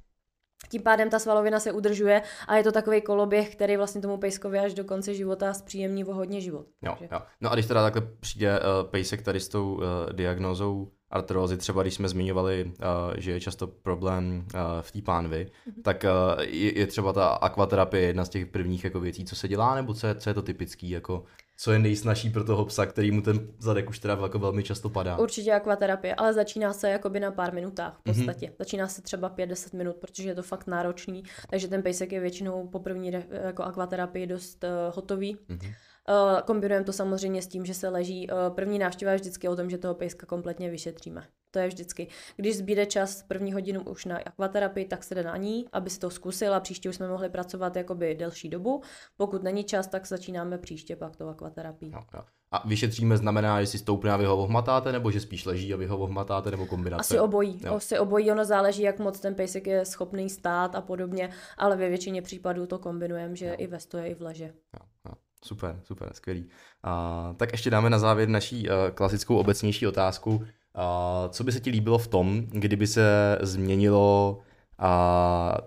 Tím 0.69 0.82
pádem 0.82 1.10
ta 1.10 1.19
svalovina 1.19 1.60
se 1.60 1.71
udržuje 1.71 2.21
a 2.47 2.56
je 2.56 2.63
to 2.63 2.71
takový 2.71 3.01
koloběh, 3.01 3.56
který 3.56 3.78
vlastně 3.78 4.01
tomu 4.01 4.17
pejskovi 4.17 4.60
až 4.60 4.73
do 4.73 4.84
konce 4.84 5.13
života 5.13 5.54
zpříjemní 5.54 6.06
o 6.06 6.13
hodně 6.13 6.41
život. 6.41 6.65
Jo, 6.82 6.97
jo. 7.12 7.21
No 7.41 7.51
a 7.51 7.54
když 7.54 7.65
teda 7.65 7.84
takhle 7.84 8.01
přijde 8.19 8.60
uh, 8.60 8.89
pejsek 8.89 9.21
tady 9.21 9.39
s 9.39 9.49
tou 9.49 9.73
uh, 9.73 9.82
diagnózou 10.12 10.91
artrózy, 11.10 11.58
třeba 11.58 11.82
když 11.82 11.93
jsme 11.93 12.10
zmiňovali, 12.10 12.65
uh, 12.65 13.13
že 13.17 13.32
je 13.32 13.41
často 13.41 13.67
problém 13.67 14.45
uh, 14.54 14.60
v 14.82 14.91
té 14.91 15.01
pánvi, 15.01 15.45
mm-hmm. 15.45 15.82
tak 15.84 16.04
uh, 16.04 16.41
je, 16.43 16.80
je 16.80 16.88
třeba 16.88 17.13
ta 17.13 17.28
akvaterapie 17.28 18.04
jedna 18.04 18.25
z 18.25 18.30
těch 18.30 18.45
prvních 18.45 18.84
jako 18.84 18.99
věcí, 18.99 19.25
co 19.25 19.36
se 19.36 19.47
dělá, 19.47 19.75
nebo 19.75 19.93
co 19.93 20.08
je, 20.08 20.15
co 20.15 20.30
je 20.30 20.34
to 20.34 20.41
typický 20.41 20.89
jako 20.89 21.23
co 21.57 21.71
je 21.71 21.79
nejsnažší 21.79 22.29
pro 22.29 22.43
toho 22.43 22.65
psa, 22.65 22.85
který 22.85 23.11
mu 23.11 23.21
ten 23.21 23.47
zadek 23.59 23.89
už 23.89 23.99
teda 23.99 24.17
jako 24.23 24.39
velmi 24.39 24.63
často 24.63 24.89
padá. 24.89 25.17
Určitě 25.17 25.53
akvaterapie, 25.53 26.15
ale 26.15 26.33
začíná 26.33 26.73
se 26.73 26.89
jakoby 26.89 27.19
na 27.19 27.31
pár 27.31 27.53
minutách 27.53 27.93
v 27.93 28.05
mhm. 28.05 28.15
podstatě. 28.15 28.45
Mm-hmm. 28.45 28.55
Začíná 28.59 28.87
se 28.87 29.01
třeba 29.01 29.29
5-10 29.29 29.77
minut, 29.77 29.95
protože 29.95 30.29
je 30.29 30.35
to 30.35 30.43
fakt 30.43 30.67
náročný, 30.67 31.23
takže 31.49 31.67
ten 31.67 31.83
pejsek 31.83 32.11
je 32.11 32.19
většinou 32.19 32.67
po 32.67 32.79
první 32.79 33.11
jako 33.29 33.63
akvaterapii 33.63 34.27
dost 34.27 34.63
uh, 34.63 34.95
hotový. 34.95 35.35
Mm-hmm. 35.35 35.73
Uh, 36.09 36.41
kombinujeme 36.41 36.85
to 36.85 36.93
samozřejmě 36.93 37.41
s 37.41 37.47
tím, 37.47 37.65
že 37.65 37.73
se 37.73 37.89
leží. 37.89 38.29
Uh, 38.29 38.55
první 38.55 38.79
návštěva 38.79 39.11
je 39.11 39.17
vždycky 39.17 39.47
o 39.47 39.55
tom, 39.55 39.69
že 39.69 39.77
toho 39.77 39.95
pejska 39.95 40.25
kompletně 40.25 40.69
vyšetříme. 40.69 41.27
To 41.55 41.59
je 41.59 41.67
vždycky. 41.67 42.07
Když 42.35 42.57
zbýde 42.57 42.85
čas 42.85 43.23
první 43.23 43.53
hodinu 43.53 43.83
už 43.83 44.05
na 44.05 44.17
akvaterapii, 44.17 44.85
tak 44.85 45.03
se 45.03 45.15
jde 45.15 45.23
na 45.23 45.37
ní, 45.37 45.65
aby 45.71 45.89
si 45.89 45.99
to 45.99 46.09
zkusil 46.09 46.53
a 46.53 46.59
příště 46.59 46.89
už 46.89 46.95
jsme 46.95 47.07
mohli 47.07 47.29
pracovat 47.29 47.75
jakoby 47.75 48.15
delší 48.15 48.49
dobu. 48.49 48.81
Pokud 49.17 49.43
není 49.43 49.63
čas, 49.63 49.87
tak 49.87 50.07
začínáme 50.07 50.57
příště 50.57 50.95
pak 50.95 51.15
tou 51.15 51.27
akvaterapii. 51.27 51.91
Jo, 51.91 51.99
jo. 52.13 52.21
A 52.51 52.67
vyšetříme 52.67 53.17
znamená, 53.17 53.61
že 53.61 53.67
si 53.67 53.77
stoupne 53.77 54.11
a 54.11 54.17
vy 54.17 54.25
ho 54.25 54.37
ohmatáte, 54.37 54.91
nebo 54.91 55.11
že 55.11 55.19
spíš 55.19 55.45
leží 55.45 55.73
a 55.73 55.77
vy 55.77 55.85
ho 55.85 55.97
ohmatáte, 55.97 56.51
nebo 56.51 56.65
kombinace? 56.65 57.01
Asi 57.01 57.19
obojí. 57.19 57.59
Jo. 57.65 57.73
Asi 57.75 57.99
obojí, 57.99 58.31
ono 58.31 58.45
záleží, 58.45 58.81
jak 58.81 58.99
moc 58.99 59.19
ten 59.19 59.35
pejsek 59.35 59.67
je 59.67 59.85
schopný 59.85 60.29
stát 60.29 60.75
a 60.75 60.81
podobně, 60.81 61.29
ale 61.57 61.77
ve 61.77 61.89
většině 61.89 62.21
případů 62.21 62.67
to 62.67 62.79
kombinujeme, 62.79 63.35
že 63.35 63.45
jo. 63.45 63.55
i 63.57 63.67
ve 63.67 63.79
stoje, 63.79 64.07
i 64.07 64.15
v 64.15 64.21
leže. 64.21 64.45
Jo, 64.45 64.85
jo. 65.05 65.13
Super, 65.45 65.79
super, 65.83 66.13
skvělý. 66.13 66.49
A, 66.83 67.33
tak 67.37 67.51
ještě 67.51 67.69
dáme 67.69 67.89
na 67.89 67.99
závěr 67.99 68.29
naší 68.29 68.69
uh, 68.69 68.75
klasickou 68.93 69.37
obecnější 69.37 69.87
otázku. 69.87 70.45
Uh, 70.77 71.31
co 71.31 71.43
by 71.43 71.51
se 71.51 71.59
ti 71.59 71.69
líbilo 71.69 71.97
v 71.97 72.07
tom, 72.07 72.47
kdyby 72.49 72.88
se 72.88 73.38
změnilo 73.41 74.38
uh, 74.81 75.57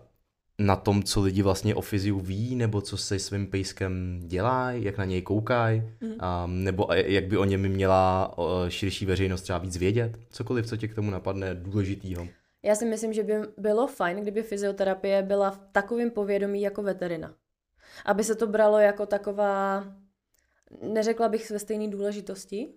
na 0.59 0.77
tom, 0.77 1.03
co 1.03 1.21
lidi 1.21 1.43
vlastně 1.43 1.75
o 1.75 1.81
fyziu 1.81 2.21
ví, 2.21 2.57
nebo 2.57 2.81
co 2.81 2.97
se 2.97 3.19
svým 3.19 3.47
pejskem 3.47 4.21
dělá, 4.25 4.71
jak 4.71 4.99
na 4.99 5.05
něj 5.05 5.23
koukají, 5.23 5.83
mm. 6.01 6.11
um, 6.11 6.65
nebo 6.65 6.89
jak 6.93 7.27
by 7.27 7.37
o 7.37 7.45
něm 7.45 7.69
měla 7.69 8.35
uh, 8.39 8.45
širší 8.69 9.07
veřejnost 9.07 9.43
třeba 9.43 9.59
víc 9.59 9.77
vědět? 9.77 10.19
Cokoliv, 10.31 10.67
co 10.67 10.77
tě 10.77 10.89
k 10.89 10.95
tomu 10.95 11.11
napadne 11.11 11.55
důležitýho. 11.55 12.29
Já 12.63 12.75
si 12.75 12.85
myslím, 12.85 13.13
že 13.13 13.23
by 13.23 13.35
bylo 13.59 13.87
fajn, 13.87 14.21
kdyby 14.21 14.43
fyzioterapie 14.43 15.23
byla 15.23 15.51
v 15.51 15.61
takovém 15.73 16.11
povědomí 16.11 16.63
jako 16.63 16.83
veterina 16.83 17.35
aby 18.05 18.25
se 18.25 18.35
to 18.35 18.47
bralo 18.47 18.79
jako 18.79 19.07
taková, 19.07 19.85
neřekla 20.83 21.29
bych 21.29 21.51
ve 21.51 21.59
stejné 21.59 21.89
důležitosti, 21.89 22.69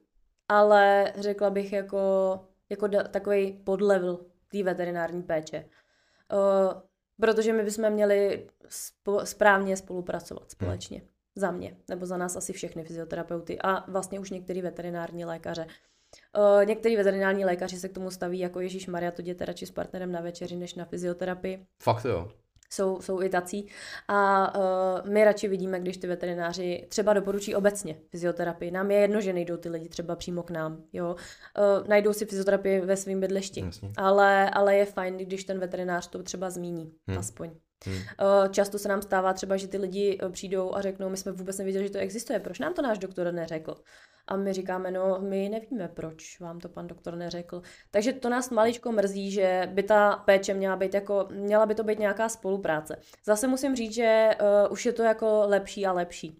ale 0.52 1.14
řekla 1.16 1.50
bych 1.50 1.74
jako 1.74 2.40
jako 2.70 2.88
da, 2.88 3.04
takový 3.04 3.54
podlevel 3.54 4.20
té 4.52 4.64
veterinární 4.64 5.24
péče. 5.24 5.66
Uh, 6.34 6.82
protože 7.20 7.54
my 7.54 7.64
bychom 7.64 7.90
měli 7.90 8.48
spo, 8.70 9.26
správně 9.26 9.78
spolupracovat 9.78 10.52
společně. 10.52 10.98
Hmm. 10.98 11.08
Za 11.36 11.52
mě, 11.52 11.78
nebo 11.90 12.06
za 12.06 12.18
nás 12.18 12.36
asi 12.36 12.54
všechny 12.54 12.84
fyzioterapeuty 12.84 13.60
a 13.62 13.92
vlastně 13.92 14.20
už 14.20 14.30
některý 14.30 14.62
veterinární 14.62 15.26
lékaře. 15.26 15.66
Uh, 16.38 16.66
některý 16.66 16.96
veterinární 16.96 17.46
lékaři 17.46 17.80
se 17.80 17.90
k 17.90 17.94
tomu 17.94 18.12
staví 18.12 18.40
jako 18.40 18.60
Ježíš 18.60 18.88
Maria, 18.88 19.12
to 19.12 19.22
jděte 19.22 19.46
radši 19.46 19.66
s 19.66 19.72
partnerem 19.72 20.12
na 20.12 20.22
večeři 20.22 20.56
než 20.56 20.76
na 20.76 20.86
fyzioterapii. 20.86 21.66
Fakt 21.80 22.06
jo 22.06 22.32
jsou, 22.74 23.02
jsou 23.02 23.22
i 23.22 23.30
tací. 23.30 23.68
A 24.08 24.52
uh, 24.56 25.10
my 25.10 25.24
radši 25.24 25.48
vidíme, 25.48 25.80
když 25.80 25.98
ty 25.98 26.08
veterináři 26.08 26.86
třeba 26.90 27.14
doporučí 27.14 27.56
obecně 27.56 27.96
fyzioterapii. 28.10 28.72
Nám 28.72 28.92
je 28.92 28.98
jedno, 28.98 29.22
že 29.22 29.34
nejdou 29.34 29.58
ty 29.58 29.70
lidi 29.70 29.90
třeba 29.90 30.16
přímo 30.16 30.44
k 30.44 30.52
nám. 30.52 30.84
Jo? 30.94 31.10
Uh, 31.10 31.88
najdou 31.88 32.14
si 32.14 32.26
fyzioterapii 32.26 32.82
ve 32.82 32.98
svém 32.98 33.20
bydlišti. 33.20 33.70
Ale, 33.98 34.50
ale 34.50 34.76
je 34.76 34.86
fajn, 34.86 35.18
když 35.18 35.44
ten 35.44 35.60
veterinář 35.60 36.08
to 36.08 36.24
třeba 36.24 36.50
zmíní. 36.50 36.94
Hmm. 37.08 37.18
Aspoň. 37.18 37.52
Hmm. 37.86 38.00
Často 38.52 38.80
se 38.80 38.89
nám 38.89 39.02
stává 39.02 39.34
třeba, 39.34 39.58
že 39.58 39.67
ty 39.67 39.78
lidi 39.78 40.20
přijdou 40.32 40.76
a 40.76 40.82
řeknou, 40.82 41.10
my 41.10 41.17
jsme 41.17 41.32
vůbec 41.32 41.58
nevěděli, 41.58 41.86
že 41.86 41.91
to 41.91 41.98
existuje, 41.98 42.39
proč 42.39 42.60
nám 42.60 42.74
to 42.74 42.82
náš 42.82 42.98
doktor 42.98 43.34
neřekl? 43.34 43.76
A 44.28 44.36
my 44.36 44.54
říkáme, 44.54 44.91
no 44.91 45.17
my 45.20 45.50
nevíme, 45.50 45.88
proč 45.88 46.39
vám 46.39 46.60
to 46.60 46.70
pan 46.70 46.88
doktor 46.88 47.15
neřekl. 47.15 47.62
Takže 47.91 48.13
to 48.13 48.30
nás 48.30 48.50
maličko 48.50 48.91
mrzí, 48.91 49.32
že 49.32 49.70
by 49.74 49.84
ta 49.84 50.15
péče 50.26 50.54
měla 50.54 50.76
být 50.76 50.94
jako, 50.94 51.28
měla 51.32 51.65
by 51.65 51.76
to 51.76 51.84
být 51.84 52.00
nějaká 52.00 52.30
spolupráce. 52.30 53.00
Zase 53.26 53.48
musím 53.48 53.76
říct, 53.76 53.94
že 53.94 54.30
uh, 54.41 54.72
už 54.72 54.86
je 54.86 54.94
to 54.94 55.04
jako 55.04 55.44
lepší 55.46 55.86
a 55.86 55.91
lepší. 55.91 56.39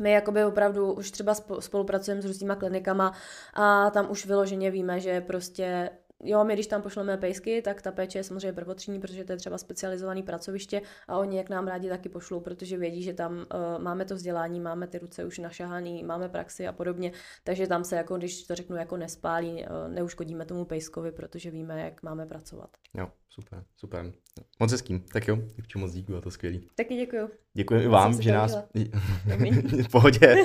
My 0.00 0.12
jakoby 0.12 0.44
opravdu 0.44 0.92
už 0.92 1.10
třeba 1.10 1.34
spolupracujeme 1.60 2.22
s 2.22 2.24
různýma 2.24 2.54
klinikama 2.56 3.12
a 3.54 3.90
tam 3.90 4.10
už 4.10 4.26
vyloženě 4.26 4.70
víme, 4.70 5.00
že 5.00 5.20
prostě 5.20 5.90
jo, 6.22 6.44
my 6.44 6.54
když 6.54 6.66
tam 6.66 6.82
pošleme 6.82 7.16
pejsky, 7.16 7.62
tak 7.62 7.82
ta 7.82 7.92
péče 7.92 8.18
je 8.18 8.24
samozřejmě 8.24 8.52
prvotřídní, 8.52 9.00
protože 9.00 9.24
to 9.24 9.32
je 9.32 9.38
třeba 9.38 9.58
specializované 9.58 10.22
pracoviště 10.22 10.82
a 11.08 11.18
oni 11.18 11.36
jak 11.36 11.50
nám 11.50 11.66
rádi 11.66 11.88
taky 11.88 12.08
pošlou, 12.08 12.40
protože 12.40 12.76
vědí, 12.76 13.02
že 13.02 13.12
tam 13.12 13.32
uh, 13.36 13.44
máme 13.82 14.04
to 14.04 14.14
vzdělání, 14.14 14.60
máme 14.60 14.86
ty 14.86 14.98
ruce 14.98 15.24
už 15.24 15.38
našahaný, 15.38 16.04
máme 16.04 16.28
praxi 16.28 16.66
a 16.66 16.72
podobně, 16.72 17.12
takže 17.44 17.66
tam 17.66 17.84
se 17.84 17.96
jako, 17.96 18.16
když 18.16 18.42
to 18.42 18.54
řeknu, 18.54 18.76
jako 18.76 18.96
nespálí, 18.96 19.52
uh, 19.52 19.94
neuškodíme 19.94 20.44
tomu 20.44 20.64
pejskovi, 20.64 21.12
protože 21.12 21.50
víme, 21.50 21.80
jak 21.80 22.02
máme 22.02 22.26
pracovat. 22.26 22.70
Jo, 22.94 23.08
super, 23.28 23.64
super. 23.76 24.12
Moc 24.60 24.72
hezký. 24.72 24.98
Tak 24.98 25.28
jo, 25.28 25.38
děkuji 25.56 25.78
moc 25.78 25.92
díku, 25.92 26.16
a 26.16 26.20
to 26.20 26.30
skvělý. 26.30 26.68
Taky 26.74 26.96
děkuji. 26.96 27.30
Děkujeme 27.54 27.84
i 27.84 27.88
vám, 27.88 28.22
že 28.22 28.32
nás... 28.32 28.58
v 29.82 29.88
pohodě. 29.90 30.36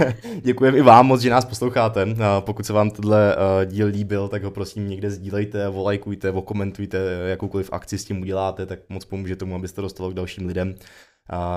děkujeme 0.42 0.78
i 0.78 0.82
vám 0.82 1.06
moc, 1.06 1.20
že 1.20 1.30
nás 1.30 1.44
posloucháte. 1.44 2.06
Pokud 2.40 2.66
se 2.66 2.72
vám 2.72 2.90
tohle 2.90 3.36
eh, 3.36 3.66
díl 3.66 3.86
líbil, 3.86 4.28
tak 4.28 4.42
ho 4.42 4.50
prosím 4.50 4.88
někde 4.88 5.10
sdílejte, 5.10 5.68
volajkujte, 5.68 6.30
okomentujte, 6.30 6.98
jakoukoliv 7.26 7.72
akci 7.72 7.98
s 7.98 8.04
tím 8.04 8.20
uděláte, 8.20 8.66
tak 8.66 8.78
moc 8.88 9.04
pomůže 9.04 9.36
tomu, 9.36 9.54
abyste 9.54 9.80
dostalo 9.80 10.10
k 10.10 10.14
dalším 10.14 10.46
lidem. 10.46 10.74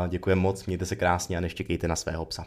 Děkujeme 0.08 0.42
moc, 0.42 0.66
mějte 0.66 0.86
se 0.86 0.96
krásně 0.96 1.38
a 1.38 1.40
neštěkejte 1.40 1.88
na 1.88 1.96
svého 1.96 2.26
psa. 2.26 2.46